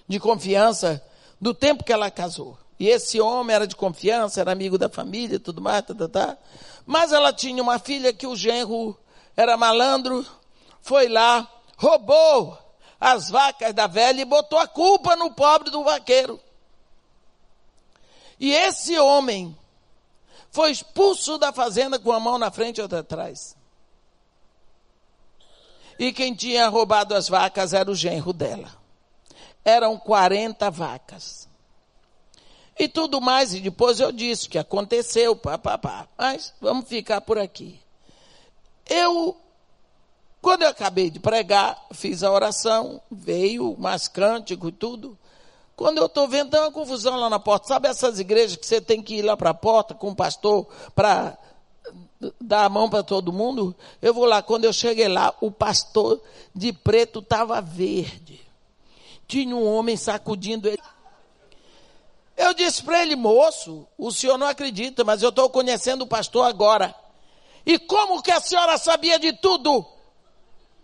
de 0.06 0.20
confiança 0.20 1.02
do 1.40 1.54
tempo 1.54 1.82
que 1.82 1.92
ela 1.92 2.10
casou. 2.10 2.58
E 2.78 2.88
esse 2.88 3.20
homem 3.20 3.54
era 3.54 3.66
de 3.66 3.76
confiança, 3.76 4.40
era 4.40 4.52
amigo 4.52 4.76
da 4.76 4.88
família 4.88 5.38
tudo 5.40 5.60
mais, 5.60 5.84
tá, 5.84 5.94
tá, 5.94 6.08
tá. 6.08 6.38
Mas 6.86 7.12
ela 7.12 7.32
tinha 7.32 7.62
uma 7.62 7.78
filha 7.78 8.12
que 8.12 8.26
o 8.26 8.36
genro 8.36 8.98
era 9.36 9.56
malandro, 9.56 10.26
foi 10.80 11.08
lá, 11.08 11.48
roubou 11.76 12.58
as 12.98 13.30
vacas 13.30 13.74
da 13.74 13.86
velha 13.86 14.20
e 14.20 14.24
botou 14.24 14.58
a 14.58 14.66
culpa 14.66 15.16
no 15.16 15.30
pobre 15.32 15.70
do 15.70 15.84
vaqueiro. 15.84 16.40
E 18.38 18.52
esse 18.52 18.98
homem 18.98 19.56
foi 20.50 20.70
expulso 20.70 21.38
da 21.38 21.52
fazenda 21.52 21.98
com 21.98 22.12
a 22.12 22.20
mão 22.20 22.38
na 22.38 22.50
frente 22.50 22.78
e 22.78 22.82
outra 22.82 23.00
atrás. 23.00 23.54
E 25.98 26.12
quem 26.12 26.34
tinha 26.34 26.66
roubado 26.68 27.14
as 27.14 27.28
vacas 27.28 27.74
era 27.74 27.90
o 27.90 27.94
genro 27.94 28.32
dela 28.32 28.79
eram 29.64 29.98
40 29.98 30.70
vacas. 30.70 31.48
E 32.78 32.88
tudo 32.88 33.20
mais, 33.20 33.52
e 33.52 33.60
depois 33.60 34.00
eu 34.00 34.10
disse 34.10 34.48
que 34.48 34.56
aconteceu, 34.56 35.36
pá, 35.36 35.58
pá, 35.58 35.76
pá. 35.76 36.08
Mas 36.16 36.54
vamos 36.60 36.88
ficar 36.88 37.20
por 37.20 37.38
aqui. 37.38 37.78
Eu, 38.88 39.36
quando 40.40 40.62
eu 40.62 40.68
acabei 40.68 41.10
de 41.10 41.20
pregar, 41.20 41.78
fiz 41.92 42.22
a 42.22 42.32
oração, 42.32 43.00
veio 43.10 43.76
mais 43.78 44.08
cântico 44.08 44.68
e 44.68 44.72
tudo. 44.72 45.18
Quando 45.76 45.98
eu 45.98 46.06
estou 46.06 46.26
vendo, 46.26 46.50
tem 46.50 46.60
uma 46.60 46.72
confusão 46.72 47.16
lá 47.16 47.28
na 47.28 47.38
porta. 47.38 47.68
Sabe 47.68 47.88
essas 47.88 48.18
igrejas 48.18 48.56
que 48.56 48.66
você 48.66 48.80
tem 48.80 49.02
que 49.02 49.16
ir 49.16 49.22
lá 49.22 49.36
para 49.36 49.50
a 49.50 49.54
porta 49.54 49.94
com 49.94 50.10
o 50.10 50.16
pastor 50.16 50.66
para 50.94 51.36
dar 52.40 52.64
a 52.64 52.68
mão 52.70 52.88
para 52.88 53.02
todo 53.02 53.32
mundo? 53.32 53.74
Eu 54.00 54.14
vou 54.14 54.24
lá. 54.24 54.42
Quando 54.42 54.64
eu 54.64 54.72
cheguei 54.72 55.08
lá, 55.08 55.34
o 55.40 55.50
pastor 55.50 56.18
de 56.54 56.72
preto 56.72 57.18
estava 57.18 57.60
verde 57.60 58.49
tinha 59.30 59.54
um 59.54 59.64
homem 59.64 59.96
sacudindo 59.96 60.68
ele. 60.68 60.82
Eu 62.36 62.52
disse 62.52 62.82
para 62.82 63.00
ele, 63.00 63.14
moço, 63.14 63.86
o 63.96 64.10
senhor 64.10 64.36
não 64.36 64.48
acredita, 64.48 65.04
mas 65.04 65.22
eu 65.22 65.28
estou 65.28 65.48
conhecendo 65.48 66.02
o 66.02 66.06
pastor 66.06 66.46
agora. 66.46 66.92
E 67.64 67.78
como 67.78 68.22
que 68.22 68.32
a 68.32 68.40
senhora 68.40 68.76
sabia 68.76 69.20
de 69.20 69.32
tudo? 69.34 69.86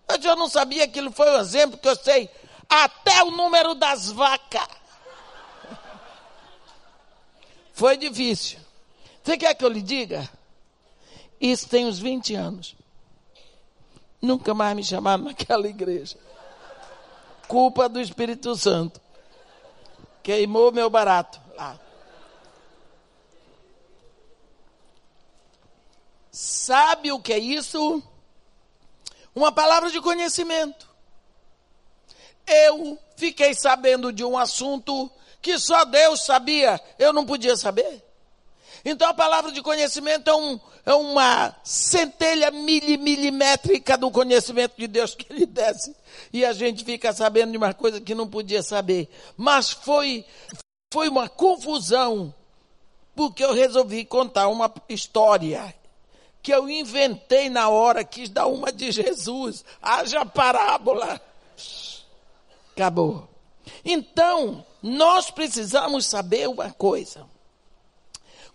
Eu, 0.09 0.17
disse, 0.17 0.29
eu 0.29 0.37
não 0.37 0.49
sabia, 0.49 0.85
aquilo 0.85 1.11
foi 1.11 1.29
um 1.29 1.41
exemplo 1.41 1.77
que 1.77 1.89
eu 1.89 1.97
sei 1.97 2.31
até 2.69 3.25
o 3.25 3.33
número 3.33 3.75
das 3.75 4.13
vacas. 4.13 4.69
Foi 7.75 7.97
difícil. 7.97 8.61
Você 9.23 9.37
quer 9.37 9.55
que 9.55 9.65
eu 9.65 9.69
lhe 9.69 9.83
diga? 9.83 10.29
Isso 11.41 11.69
tem 11.69 11.87
uns 11.87 11.99
20 11.99 12.35
anos. 12.35 12.77
Nunca 14.23 14.55
mais 14.55 14.77
me 14.77 14.85
chamaram 14.85 15.25
naquela 15.25 15.67
igreja 15.67 16.17
culpa 17.47 17.89
do 17.89 18.01
Espírito 18.01 18.55
Santo. 18.57 19.01
Queimou 20.23 20.73
meu 20.73 20.91
barato 20.91 21.41
lá. 21.57 21.79
Sabe 26.31 27.13
o 27.13 27.21
que 27.21 27.33
é 27.33 27.39
isso? 27.39 28.03
Uma 29.35 29.53
palavra 29.53 29.91
de 29.91 30.01
conhecimento. 30.01 30.89
Eu 32.47 32.99
fiquei 33.17 33.55
sabendo 33.55 34.13
de 34.13 34.25
um 34.25 34.37
assunto 34.37 35.11
que 35.41 35.59
só 35.59 35.85
Deus 35.85 36.25
sabia, 36.25 36.81
eu 36.99 37.13
não 37.13 37.25
podia 37.25 37.57
saber. 37.57 38.05
Então 38.85 39.09
a 39.09 39.15
palavra 39.15 39.51
de 39.51 39.63
conhecimento 39.63 40.29
é, 40.31 40.35
um, 40.35 40.61
é 40.85 40.95
uma 40.95 41.55
centelha 41.65 42.51
milimétrica 42.51 43.97
do 43.97 44.11
conhecimento 44.11 44.75
de 44.77 44.87
Deus 44.87 45.15
que 45.15 45.27
ele 45.33 45.47
desce. 45.47 45.95
E 46.37 46.45
a 46.45 46.53
gente 46.53 46.85
fica 46.85 47.15
sabendo 47.15 47.53
de 47.53 47.57
uma 47.57 47.73
coisa 47.73 47.99
que 47.99 48.15
não 48.15 48.29
podia 48.29 48.63
saber. 48.63 49.09
Mas 49.39 49.71
foi, 49.71 50.23
foi 50.93 51.09
uma 51.09 51.31
confusão, 51.31 52.35
porque 53.15 53.43
eu 53.43 53.55
resolvi 53.55 54.05
contar 54.05 54.49
uma 54.49 54.71
história 54.87 55.75
que 56.43 56.53
eu 56.53 56.69
inventei 56.69 57.49
na 57.49 57.71
hora, 57.71 58.05
quis 58.05 58.29
dar 58.29 58.49
uma 58.49 58.71
de 58.71 58.93
Jesus. 58.93 59.65
Haja 59.81 60.27
parábola. 60.27 61.19
Acabou. 62.75 63.27
Então, 63.83 64.63
nós 64.83 65.31
precisamos 65.31 66.05
saber 66.05 66.51
uma 66.51 66.71
coisa. 66.71 67.27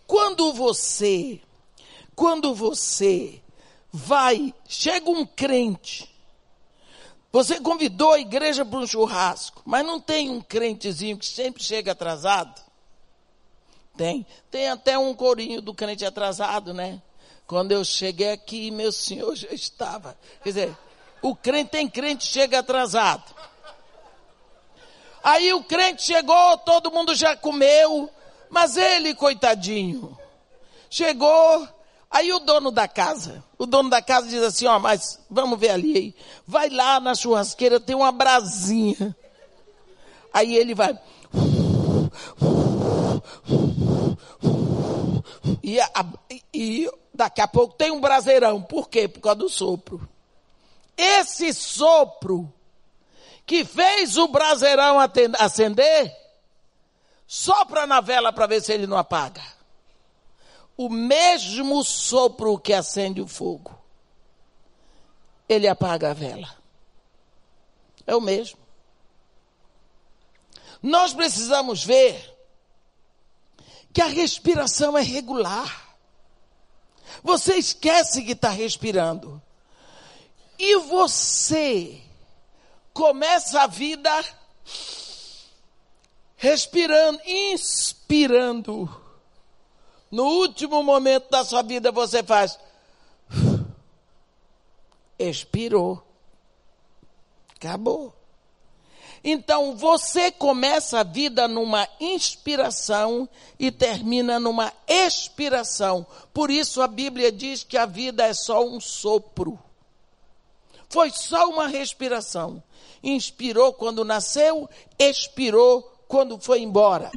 Quando 0.06 0.54
você, 0.54 1.42
quando 2.16 2.54
você 2.54 3.42
vai, 3.92 4.54
chega 4.68 5.10
um 5.10 5.26
crente, 5.26 6.11
você 7.32 7.60
convidou 7.60 8.14
a 8.14 8.20
igreja 8.20 8.66
para 8.66 8.80
um 8.80 8.88
churrasco, 8.88 9.62
mas 9.66 9.86
não 9.86 10.00
tem 10.00 10.30
um 10.30 10.42
crentezinho 10.42 11.18
que 11.18 11.26
sempre 11.26 11.64
chega 11.64 11.94
atrasado? 11.94 12.62
Tem. 13.96 14.26
Tem 14.50 14.70
até 14.70 14.98
um 14.98 15.14
corinho 15.14 15.62
do 15.62 15.74
crente 15.74 16.06
atrasado, 16.06 16.74
né? 16.74 17.02
Quando 17.48 17.72
eu 17.72 17.84
cheguei 17.84 18.32
aqui, 18.32 18.72
meu 18.72 18.92
senhor 18.92 19.36
já 19.36 19.50
estava. 19.50 20.18
Quer 20.44 20.50
dizer, 20.50 20.78
O 21.22 21.36
crente 21.36 21.70
tem 21.70 21.88
crente 21.88 22.26
chega 22.26 22.60
atrasado. 22.60 23.36
Aí 25.24 25.54
o 25.54 25.64
crente 25.64 26.02
chegou, 26.02 26.58
todo 26.60 26.92
mundo 26.92 27.14
já 27.14 27.38
comeu, 27.38 28.10
mas 28.50 28.76
ele, 28.76 29.14
coitadinho, 29.14 30.18
chegou, 30.90 31.68
aí 32.12 32.32
o 32.34 32.40
dono 32.40 32.70
da 32.70 32.88
casa, 32.88 33.44
o 33.58 33.66
dono 33.66 33.90
da 33.90 34.02
casa 34.02 34.28
diz 34.28 34.44
assim, 34.44 34.68
ó, 34.68 34.78
mas 34.78 35.20
vamos 35.30 35.60
ver 35.60 35.70
ali, 35.70 36.16
vai 36.46 36.70
lá 36.70 37.00
na 37.00 37.16
churrasqueira, 37.16 37.80
tem 37.80 37.96
uma 37.96 38.12
brasinha. 38.12 39.16
Aí 40.34 40.56
ele 40.56 40.74
vai, 40.74 40.98
e, 45.64 45.80
a, 45.80 46.06
e 46.54 46.90
daqui 47.14 47.42
a 47.42 47.48
pouco 47.48 47.76
tem 47.76 47.92
um 47.92 48.02
braseirão. 48.02 48.62
Por 48.62 48.90
quê? 48.90 49.08
Por 49.08 49.22
causa 49.22 49.40
do 49.40 49.50
sopro. 49.50 50.08
Esse 50.98 51.54
sopro 51.54 52.52
que 53.46 53.66
fez 53.66 54.18
o 54.18 54.28
braseirão 54.28 54.98
acender, 55.40 56.16
sopra 57.26 57.88
na 57.88 58.02
vela 58.02 58.32
para 58.32 58.48
ver 58.48 58.62
se 58.62 58.72
ele 58.72 58.88
não 58.88 58.98
apaga. 58.98 59.42
O 60.82 60.90
mesmo 60.90 61.84
sopro 61.84 62.58
que 62.58 62.74
acende 62.74 63.22
o 63.22 63.28
fogo, 63.28 63.80
ele 65.48 65.68
apaga 65.68 66.10
a 66.10 66.14
vela. 66.16 66.58
É 68.08 68.16
o 68.16 68.20
mesmo. 68.20 68.58
Nós 70.82 71.14
precisamos 71.14 71.84
ver 71.84 72.36
que 73.94 74.02
a 74.02 74.08
respiração 74.08 74.98
é 74.98 75.04
regular. 75.04 75.96
Você 77.22 77.58
esquece 77.58 78.24
que 78.24 78.32
está 78.32 78.50
respirando. 78.50 79.40
E 80.58 80.78
você 80.80 82.02
começa 82.92 83.62
a 83.62 83.68
vida 83.68 84.26
respirando, 86.38 87.22
inspirando. 87.24 89.01
No 90.12 90.26
último 90.26 90.84
momento 90.84 91.30
da 91.30 91.44
sua 91.46 91.62
vida 91.62 91.92
você 91.92 92.22
faz. 92.22 92.60
Expirou. 95.18 96.04
Acabou. 97.56 98.14
Então 99.24 99.76
você 99.76 100.32
começa 100.32 101.00
a 101.00 101.04
vida 101.04 101.48
numa 101.48 101.88
inspiração 102.00 103.30
e 103.60 103.72
termina 103.72 104.40
numa 104.40 104.74
expiração. 104.88 106.06
Por 106.34 106.50
isso 106.50 106.82
a 106.82 106.88
Bíblia 106.88 107.32
diz 107.32 107.64
que 107.64 107.78
a 107.78 107.86
vida 107.86 108.26
é 108.26 108.34
só 108.34 108.66
um 108.66 108.80
sopro. 108.80 109.60
Foi 110.90 111.12
só 111.12 111.50
uma 111.50 111.68
respiração. 111.68 112.62
Inspirou 113.04 113.74
quando 113.74 114.04
nasceu, 114.04 114.68
expirou 115.00 115.84
quando 116.08 116.40
foi 116.40 116.62
embora. 116.62 117.12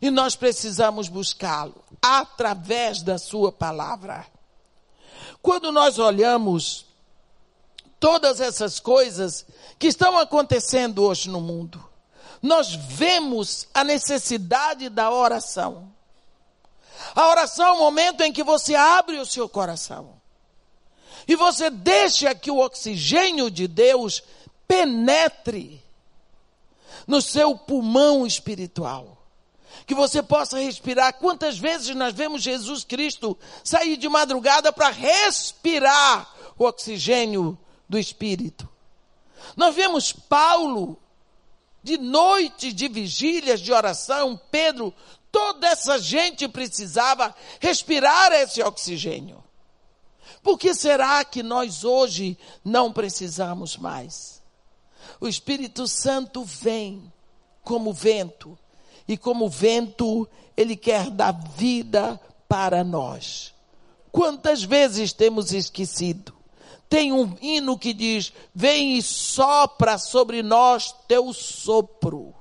E 0.00 0.10
nós 0.10 0.36
precisamos 0.36 1.08
buscá-lo 1.08 1.84
através 2.00 3.02
da 3.02 3.18
sua 3.18 3.50
palavra. 3.50 4.26
Quando 5.42 5.72
nós 5.72 5.98
olhamos 5.98 6.88
todas 8.00 8.40
essas 8.40 8.78
coisas 8.78 9.44
que 9.78 9.86
estão 9.86 10.18
acontecendo 10.18 11.04
hoje 11.04 11.28
no 11.28 11.40
mundo. 11.40 11.84
Nós 12.40 12.74
vemos 12.74 13.66
a 13.74 13.82
necessidade 13.82 14.88
da 14.88 15.10
oração. 15.10 15.92
A 17.14 17.28
oração 17.28 17.66
é 17.66 17.72
o 17.72 17.78
momento 17.78 18.22
em 18.22 18.32
que 18.32 18.44
você 18.44 18.74
abre 18.74 19.18
o 19.18 19.26
seu 19.26 19.48
coração. 19.48 20.18
E 21.26 21.34
você 21.34 21.68
deixa 21.68 22.34
que 22.34 22.50
o 22.50 22.58
oxigênio 22.58 23.50
de 23.50 23.66
Deus 23.66 24.22
penetre 24.66 25.82
no 27.06 27.20
seu 27.20 27.56
pulmão 27.56 28.26
espiritual. 28.26 29.17
Que 29.88 29.94
você 29.94 30.22
possa 30.22 30.58
respirar. 30.58 31.14
Quantas 31.14 31.58
vezes 31.58 31.96
nós 31.96 32.12
vemos 32.14 32.42
Jesus 32.42 32.84
Cristo 32.84 33.36
sair 33.64 33.96
de 33.96 34.06
madrugada 34.06 34.70
para 34.70 34.90
respirar 34.90 36.30
o 36.58 36.64
oxigênio 36.64 37.58
do 37.88 37.98
Espírito. 37.98 38.68
Nós 39.56 39.74
vemos 39.74 40.12
Paulo, 40.12 40.98
de 41.82 41.96
noites 41.96 42.74
de 42.74 42.86
vigílias 42.86 43.60
de 43.60 43.72
oração, 43.72 44.38
Pedro, 44.50 44.92
toda 45.32 45.66
essa 45.66 45.98
gente 45.98 46.46
precisava 46.46 47.34
respirar 47.58 48.30
esse 48.32 48.62
oxigênio. 48.62 49.42
Por 50.42 50.58
que 50.58 50.74
será 50.74 51.24
que 51.24 51.42
nós 51.42 51.82
hoje 51.82 52.36
não 52.62 52.92
precisamos 52.92 53.78
mais? 53.78 54.42
O 55.18 55.26
Espírito 55.26 55.88
Santo 55.88 56.44
vem 56.44 57.10
como 57.62 57.92
vento, 57.92 58.58
e 59.08 59.16
como 59.16 59.48
vento, 59.48 60.28
ele 60.54 60.76
quer 60.76 61.10
dar 61.10 61.32
vida 61.32 62.20
para 62.46 62.84
nós. 62.84 63.54
Quantas 64.12 64.62
vezes 64.62 65.12
temos 65.12 65.52
esquecido? 65.52 66.34
Tem 66.88 67.12
um 67.12 67.36
hino 67.40 67.78
que 67.78 67.92
diz: 67.94 68.32
Vem 68.54 68.96
e 68.96 69.02
sopra 69.02 69.98
sobre 69.98 70.42
nós 70.42 70.94
teu 71.06 71.32
sopro. 71.32 72.34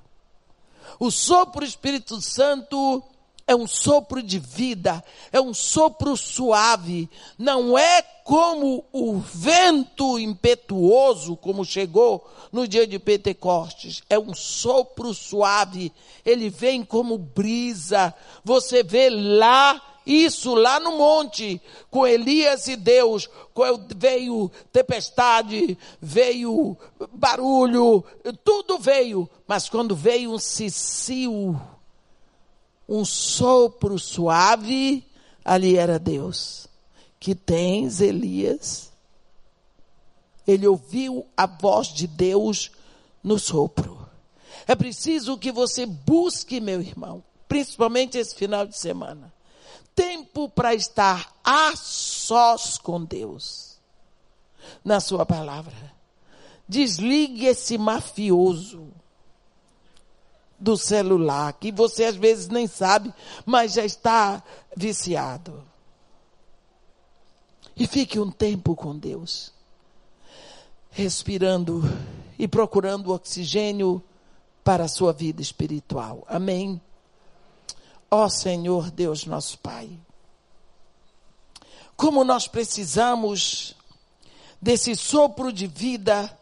O 0.99 1.09
sopro 1.09 1.63
Espírito 1.63 2.19
Santo 2.21 3.03
é 3.47 3.55
um 3.55 3.65
sopro 3.65 4.21
de 4.21 4.37
vida, 4.37 5.01
é 5.31 5.39
um 5.39 5.53
sopro 5.53 6.17
suave, 6.17 7.09
não 7.37 7.77
é 7.77 8.01
como 8.25 8.83
o 8.91 9.17
vento 9.17 10.19
impetuoso, 10.19 11.37
como 11.37 11.63
chegou 11.63 12.29
no 12.51 12.67
dia 12.67 12.85
de 12.85 12.99
Pentecostes, 12.99 14.03
é 14.09 14.19
um 14.19 14.33
sopro 14.33 15.13
suave, 15.13 15.93
ele 16.25 16.49
vem 16.49 16.83
como 16.83 17.17
brisa, 17.17 18.13
você 18.43 18.83
vê 18.83 19.09
lá 19.09 19.81
isso 20.05 20.53
lá 20.55 20.79
no 20.79 20.97
monte, 20.97 21.61
com 21.91 22.07
Elias 22.07 22.67
e 22.67 22.77
Deus, 22.77 23.29
veio 23.95 24.49
tempestade, 24.71 25.77
veio 26.01 26.77
barulho, 27.11 28.05
tudo 28.41 28.77
veio. 28.77 29.29
Mas 29.45 29.67
quando 29.67 29.93
veio 29.93 30.31
um 30.31 30.39
cicio, 30.39 31.59
um 32.87 33.03
sopro 33.03 33.97
suave, 33.99 35.05
ali 35.43 35.77
era 35.77 35.99
Deus. 35.99 36.67
Que 37.19 37.33
tens, 37.35 37.99
Elias? 37.99 38.91
Ele 40.45 40.67
ouviu 40.67 41.25
a 41.35 41.45
voz 41.45 41.87
de 41.87 42.07
Deus 42.07 42.71
no 43.23 43.37
sopro. 43.37 44.07
É 44.65 44.75
preciso 44.75 45.37
que 45.37 45.51
você 45.51 45.85
busque, 45.85 46.59
meu 46.59 46.81
irmão, 46.81 47.23
principalmente 47.47 48.17
esse 48.17 48.35
final 48.35 48.65
de 48.65 48.77
semana 48.77 49.33
tempo 49.97 50.47
para 50.47 50.75
estar 50.75 51.33
a 51.43 51.75
sós 51.75 52.77
com 52.77 53.03
Deus. 53.03 53.79
Na 54.85 54.99
sua 54.99 55.25
palavra. 55.25 55.73
Desligue 56.69 57.47
esse 57.47 57.79
mafioso 57.79 58.89
do 60.59 60.75
celular, 60.75 61.53
que 61.53 61.71
você 61.71 62.05
às 62.05 62.15
vezes 62.15 62.47
nem 62.47 62.67
sabe, 62.67 63.13
mas 63.45 63.73
já 63.73 63.85
está 63.85 64.43
viciado. 64.75 65.63
E 67.75 67.85
fique 67.85 68.19
um 68.19 68.31
tempo 68.31 68.75
com 68.75 68.97
Deus, 68.97 69.53
respirando 70.89 71.83
e 72.39 72.47
procurando 72.47 73.13
oxigênio 73.13 74.03
para 74.63 74.85
a 74.85 74.87
sua 74.87 75.13
vida 75.13 75.41
espiritual. 75.41 76.25
Amém. 76.27 76.81
Ó 78.09 78.27
Senhor 78.29 78.89
Deus 78.89 79.25
nosso 79.25 79.59
Pai, 79.59 79.89
como 81.95 82.23
nós 82.23 82.47
precisamos 82.47 83.75
desse 84.61 84.95
sopro 84.95 85.51
de 85.51 85.67
vida, 85.67 86.35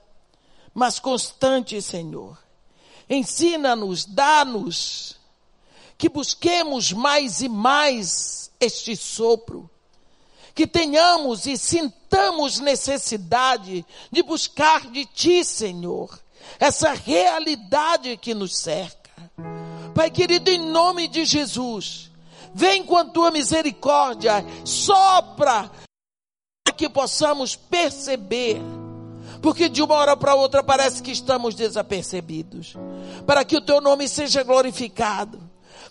mas 0.74 1.00
constante, 1.00 1.82
Senhor. 1.82 2.45
Ensina-nos, 3.10 4.06
dá-nos, 4.06 5.18
que 5.98 6.10
busquemos 6.10 6.92
mais 6.92 7.42
e 7.42 7.50
mais 7.50 8.52
este 8.60 8.96
sopro, 8.96 9.70
que 10.54 10.66
tenhamos 10.66 11.46
e 11.46 11.58
sintamos 11.58 12.60
necessidade 12.60 13.86
de 14.12 14.24
buscar 14.24 14.90
de 14.90 15.06
Ti, 15.06 15.44
Senhor, 15.44 16.20
essa 16.60 16.94
realidade 16.94 18.18
que 18.18 18.34
nos 18.34 18.58
cerca. 18.58 19.12
Pai 19.94 20.10
querido, 20.10 20.50
em 20.50 20.60
nome 20.60 21.08
de 21.08 21.26
Jesus, 21.26 22.12
vem 22.54 22.84
com 22.84 22.98
a 22.98 23.06
tua 23.06 23.32
misericórdia, 23.32 24.46
sopra, 24.64 25.72
para 26.64 26.76
que 26.76 26.90
possamos 26.90 27.56
perceber, 27.56 28.62
porque 29.46 29.70
de 29.70 29.84
uma 29.84 29.94
hora 29.94 30.18
para 30.18 30.34
outra 30.34 30.64
parece 30.64 31.04
que 31.04 31.12
estamos 31.12 31.54
desapercebidos, 31.54 32.76
para 33.28 33.46
que 33.46 33.56
o 33.56 33.62
teu 33.62 33.80
nome 33.80 34.10
seja 34.10 34.42
glorificado, 34.42 35.40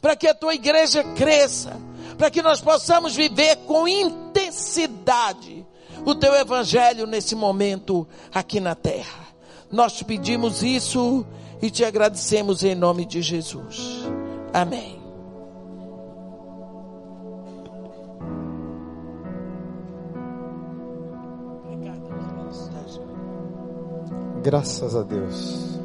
para 0.02 0.16
que 0.16 0.26
a 0.26 0.34
tua 0.34 0.56
igreja 0.56 1.04
cresça, 1.14 1.80
para 2.18 2.32
que 2.32 2.42
nós 2.42 2.60
possamos 2.60 3.14
viver 3.14 3.58
com 3.58 3.86
intensidade 3.86 5.64
o 6.04 6.16
teu 6.16 6.34
evangelho 6.34 7.06
nesse 7.06 7.36
momento 7.36 8.04
aqui 8.34 8.58
na 8.58 8.74
terra. 8.74 9.28
Nós 9.70 9.92
te 9.92 10.04
pedimos 10.04 10.64
isso 10.64 11.24
e 11.62 11.70
te 11.70 11.84
agradecemos 11.84 12.64
em 12.64 12.74
nome 12.74 13.04
de 13.04 13.22
Jesus. 13.22 14.00
Amém. 14.52 15.03
Graças 24.44 24.94
a 24.94 25.02
Deus. 25.02 25.80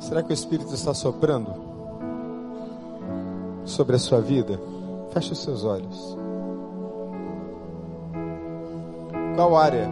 Será 0.00 0.22
que 0.22 0.32
o 0.32 0.34
Espírito 0.34 0.74
está 0.74 0.92
soprando 0.92 1.50
sobre 3.64 3.96
a 3.96 3.98
sua 3.98 4.20
vida? 4.20 4.60
Feche 5.14 5.32
os 5.32 5.38
seus 5.38 5.64
olhos. 5.64 6.18
Qual 9.34 9.56
área, 9.56 9.88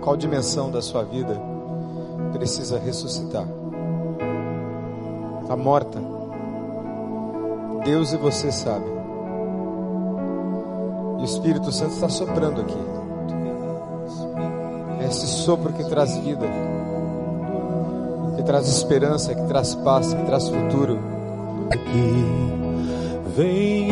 qual 0.00 0.16
dimensão 0.16 0.70
da 0.70 0.80
sua 0.80 1.02
vida 1.02 1.36
precisa 2.32 2.78
ressuscitar? 2.78 3.48
Está 5.42 5.56
morta. 5.56 5.98
Deus 7.84 8.12
e 8.12 8.16
você 8.16 8.52
sabem. 8.52 8.92
E 11.18 11.22
o 11.22 11.24
Espírito 11.24 11.72
Santo 11.72 11.94
está 11.94 12.08
soprando 12.08 12.60
aqui. 12.60 12.97
Esse 15.08 15.26
sopro 15.26 15.72
que 15.72 15.82
traz 15.84 16.16
vida, 16.18 16.46
que 18.36 18.42
traz 18.42 18.68
esperança, 18.68 19.34
que 19.34 19.42
traz 19.44 19.74
paz, 19.74 20.12
que 20.12 20.22
traz 20.24 20.50
futuro. 20.50 20.98
Aqui 21.70 22.26
vem 23.34 23.88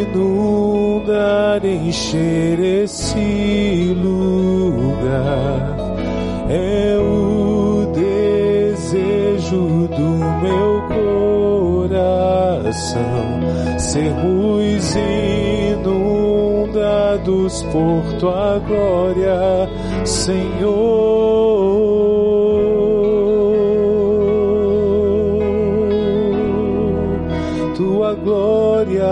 inundar, 0.00 1.62
encher 1.66 2.58
esse 2.60 3.94
lugar. 4.02 5.76
É 6.48 6.96
o 6.98 7.92
desejo 7.92 9.86
do 9.88 10.16
meu 10.40 10.82
coração 11.88 13.42
sermos 13.78 14.96
inundados 15.82 15.92
por 17.64 18.02
tua 18.18 18.58
glória, 18.60 19.68
Senhor. 20.04 20.82
Tua 27.76 28.14
glória, 28.14 29.04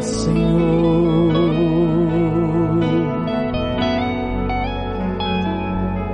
Senhor. 0.00 0.48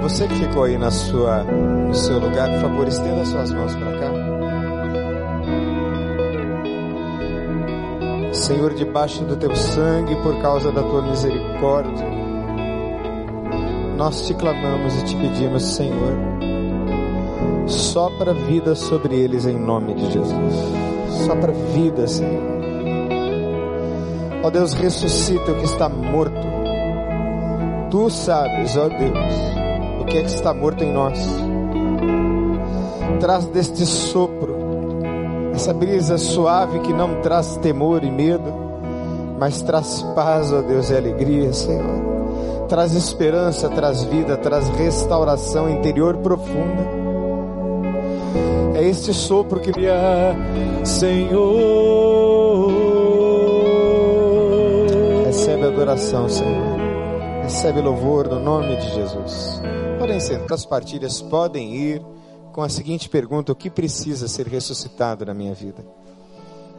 Você 0.02 0.28
que 0.28 0.34
ficou 0.34 0.64
aí 0.64 0.76
na 0.76 0.90
sua, 0.90 1.44
no 1.44 1.94
seu 1.94 2.18
lugar, 2.18 2.50
por 2.50 2.60
favor, 2.60 2.88
estenda 2.88 3.24
suas 3.24 3.52
mãos 3.52 3.74
para 3.74 3.98
cá. 3.98 4.34
Senhor, 8.32 8.74
debaixo 8.74 9.24
do 9.24 9.36
teu 9.36 9.56
sangue, 9.56 10.14
por 10.22 10.40
causa 10.42 10.70
da 10.70 10.82
tua 10.82 11.02
misericórdia, 11.02 12.23
nós 13.96 14.26
te 14.26 14.34
clamamos 14.34 15.00
e 15.00 15.04
te 15.04 15.16
pedimos, 15.16 15.62
Senhor, 15.62 16.16
sopra 17.66 18.34
vida 18.34 18.74
sobre 18.74 19.16
eles 19.16 19.46
em 19.46 19.58
nome 19.58 19.94
de 19.94 20.12
Jesus. 20.12 20.54
Sopra 21.26 21.52
vida, 21.52 22.06
Senhor. 22.06 22.42
Ó 24.42 24.50
Deus, 24.50 24.74
ressuscita 24.74 25.52
o 25.52 25.54
que 25.56 25.64
está 25.64 25.88
morto. 25.88 26.34
Tu 27.90 28.10
sabes, 28.10 28.76
ó 28.76 28.88
Deus, 28.88 30.00
o 30.00 30.04
que 30.04 30.18
é 30.18 30.22
que 30.22 30.30
está 30.30 30.52
morto 30.52 30.82
em 30.82 30.92
nós. 30.92 31.18
Traz 33.20 33.46
deste 33.46 33.86
sopro 33.86 34.54
essa 35.54 35.72
brisa 35.72 36.18
suave 36.18 36.80
que 36.80 36.92
não 36.92 37.22
traz 37.22 37.56
temor 37.58 38.02
e 38.02 38.10
medo, 38.10 38.52
mas 39.38 39.62
traz 39.62 40.02
paz, 40.14 40.52
ó 40.52 40.60
Deus, 40.60 40.90
e 40.90 40.96
alegria, 40.96 41.52
Senhor. 41.52 42.13
Traz 42.68 42.94
esperança, 42.94 43.68
traz 43.68 44.02
vida, 44.04 44.36
traz 44.36 44.68
restauração 44.70 45.68
interior 45.70 46.16
profunda. 46.18 47.04
É 48.74 48.82
este 48.82 49.12
sopro 49.12 49.60
que 49.60 49.70
Senhor. 50.84 52.34
recebe 55.26 55.66
adoração, 55.66 56.28
Senhor. 56.28 56.78
Recebe 57.42 57.80
louvor 57.80 58.28
no 58.28 58.40
nome 58.40 58.76
de 58.76 58.94
Jesus. 58.94 59.60
Podem 59.98 60.18
sentar, 60.18 60.54
as 60.54 60.64
partilhas 60.64 61.20
podem 61.20 61.74
ir 61.74 62.02
com 62.52 62.62
a 62.62 62.68
seguinte 62.68 63.08
pergunta: 63.08 63.52
o 63.52 63.54
que 63.54 63.68
precisa 63.68 64.26
ser 64.26 64.46
ressuscitado 64.46 65.26
na 65.26 65.34
minha 65.34 65.52
vida? 65.52 65.84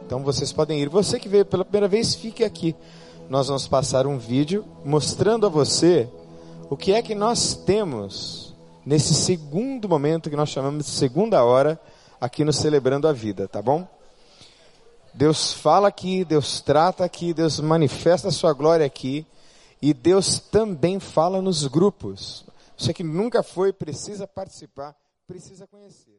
Então 0.04 0.20
vocês 0.20 0.52
podem 0.52 0.80
ir. 0.80 0.88
Você 0.88 1.20
que 1.20 1.28
veio 1.28 1.44
pela 1.44 1.64
primeira 1.64 1.86
vez, 1.86 2.14
fique 2.14 2.42
aqui. 2.42 2.74
Nós 3.28 3.48
vamos 3.48 3.66
passar 3.66 4.06
um 4.06 4.18
vídeo 4.18 4.64
mostrando 4.84 5.46
a 5.46 5.48
você 5.48 6.08
o 6.70 6.76
que 6.76 6.92
é 6.92 7.02
que 7.02 7.14
nós 7.14 7.54
temos 7.54 8.54
nesse 8.84 9.14
segundo 9.14 9.88
momento 9.88 10.30
que 10.30 10.36
nós 10.36 10.48
chamamos 10.48 10.86
de 10.86 10.92
segunda 10.92 11.42
hora 11.42 11.80
aqui 12.20 12.44
no 12.44 12.52
Celebrando 12.52 13.08
a 13.08 13.12
Vida, 13.12 13.48
tá 13.48 13.60
bom? 13.60 13.86
Deus 15.12 15.52
fala 15.52 15.88
aqui, 15.88 16.24
Deus 16.24 16.60
trata 16.60 17.04
aqui, 17.04 17.34
Deus 17.34 17.58
manifesta 17.58 18.28
a 18.28 18.32
sua 18.32 18.52
glória 18.52 18.86
aqui 18.86 19.26
e 19.82 19.92
Deus 19.92 20.38
também 20.38 21.00
fala 21.00 21.42
nos 21.42 21.66
grupos. 21.66 22.44
Você 22.78 22.94
que 22.94 23.02
nunca 23.02 23.42
foi, 23.42 23.72
precisa 23.72 24.26
participar, 24.26 24.94
precisa 25.26 25.66
conhecer. 25.66 26.15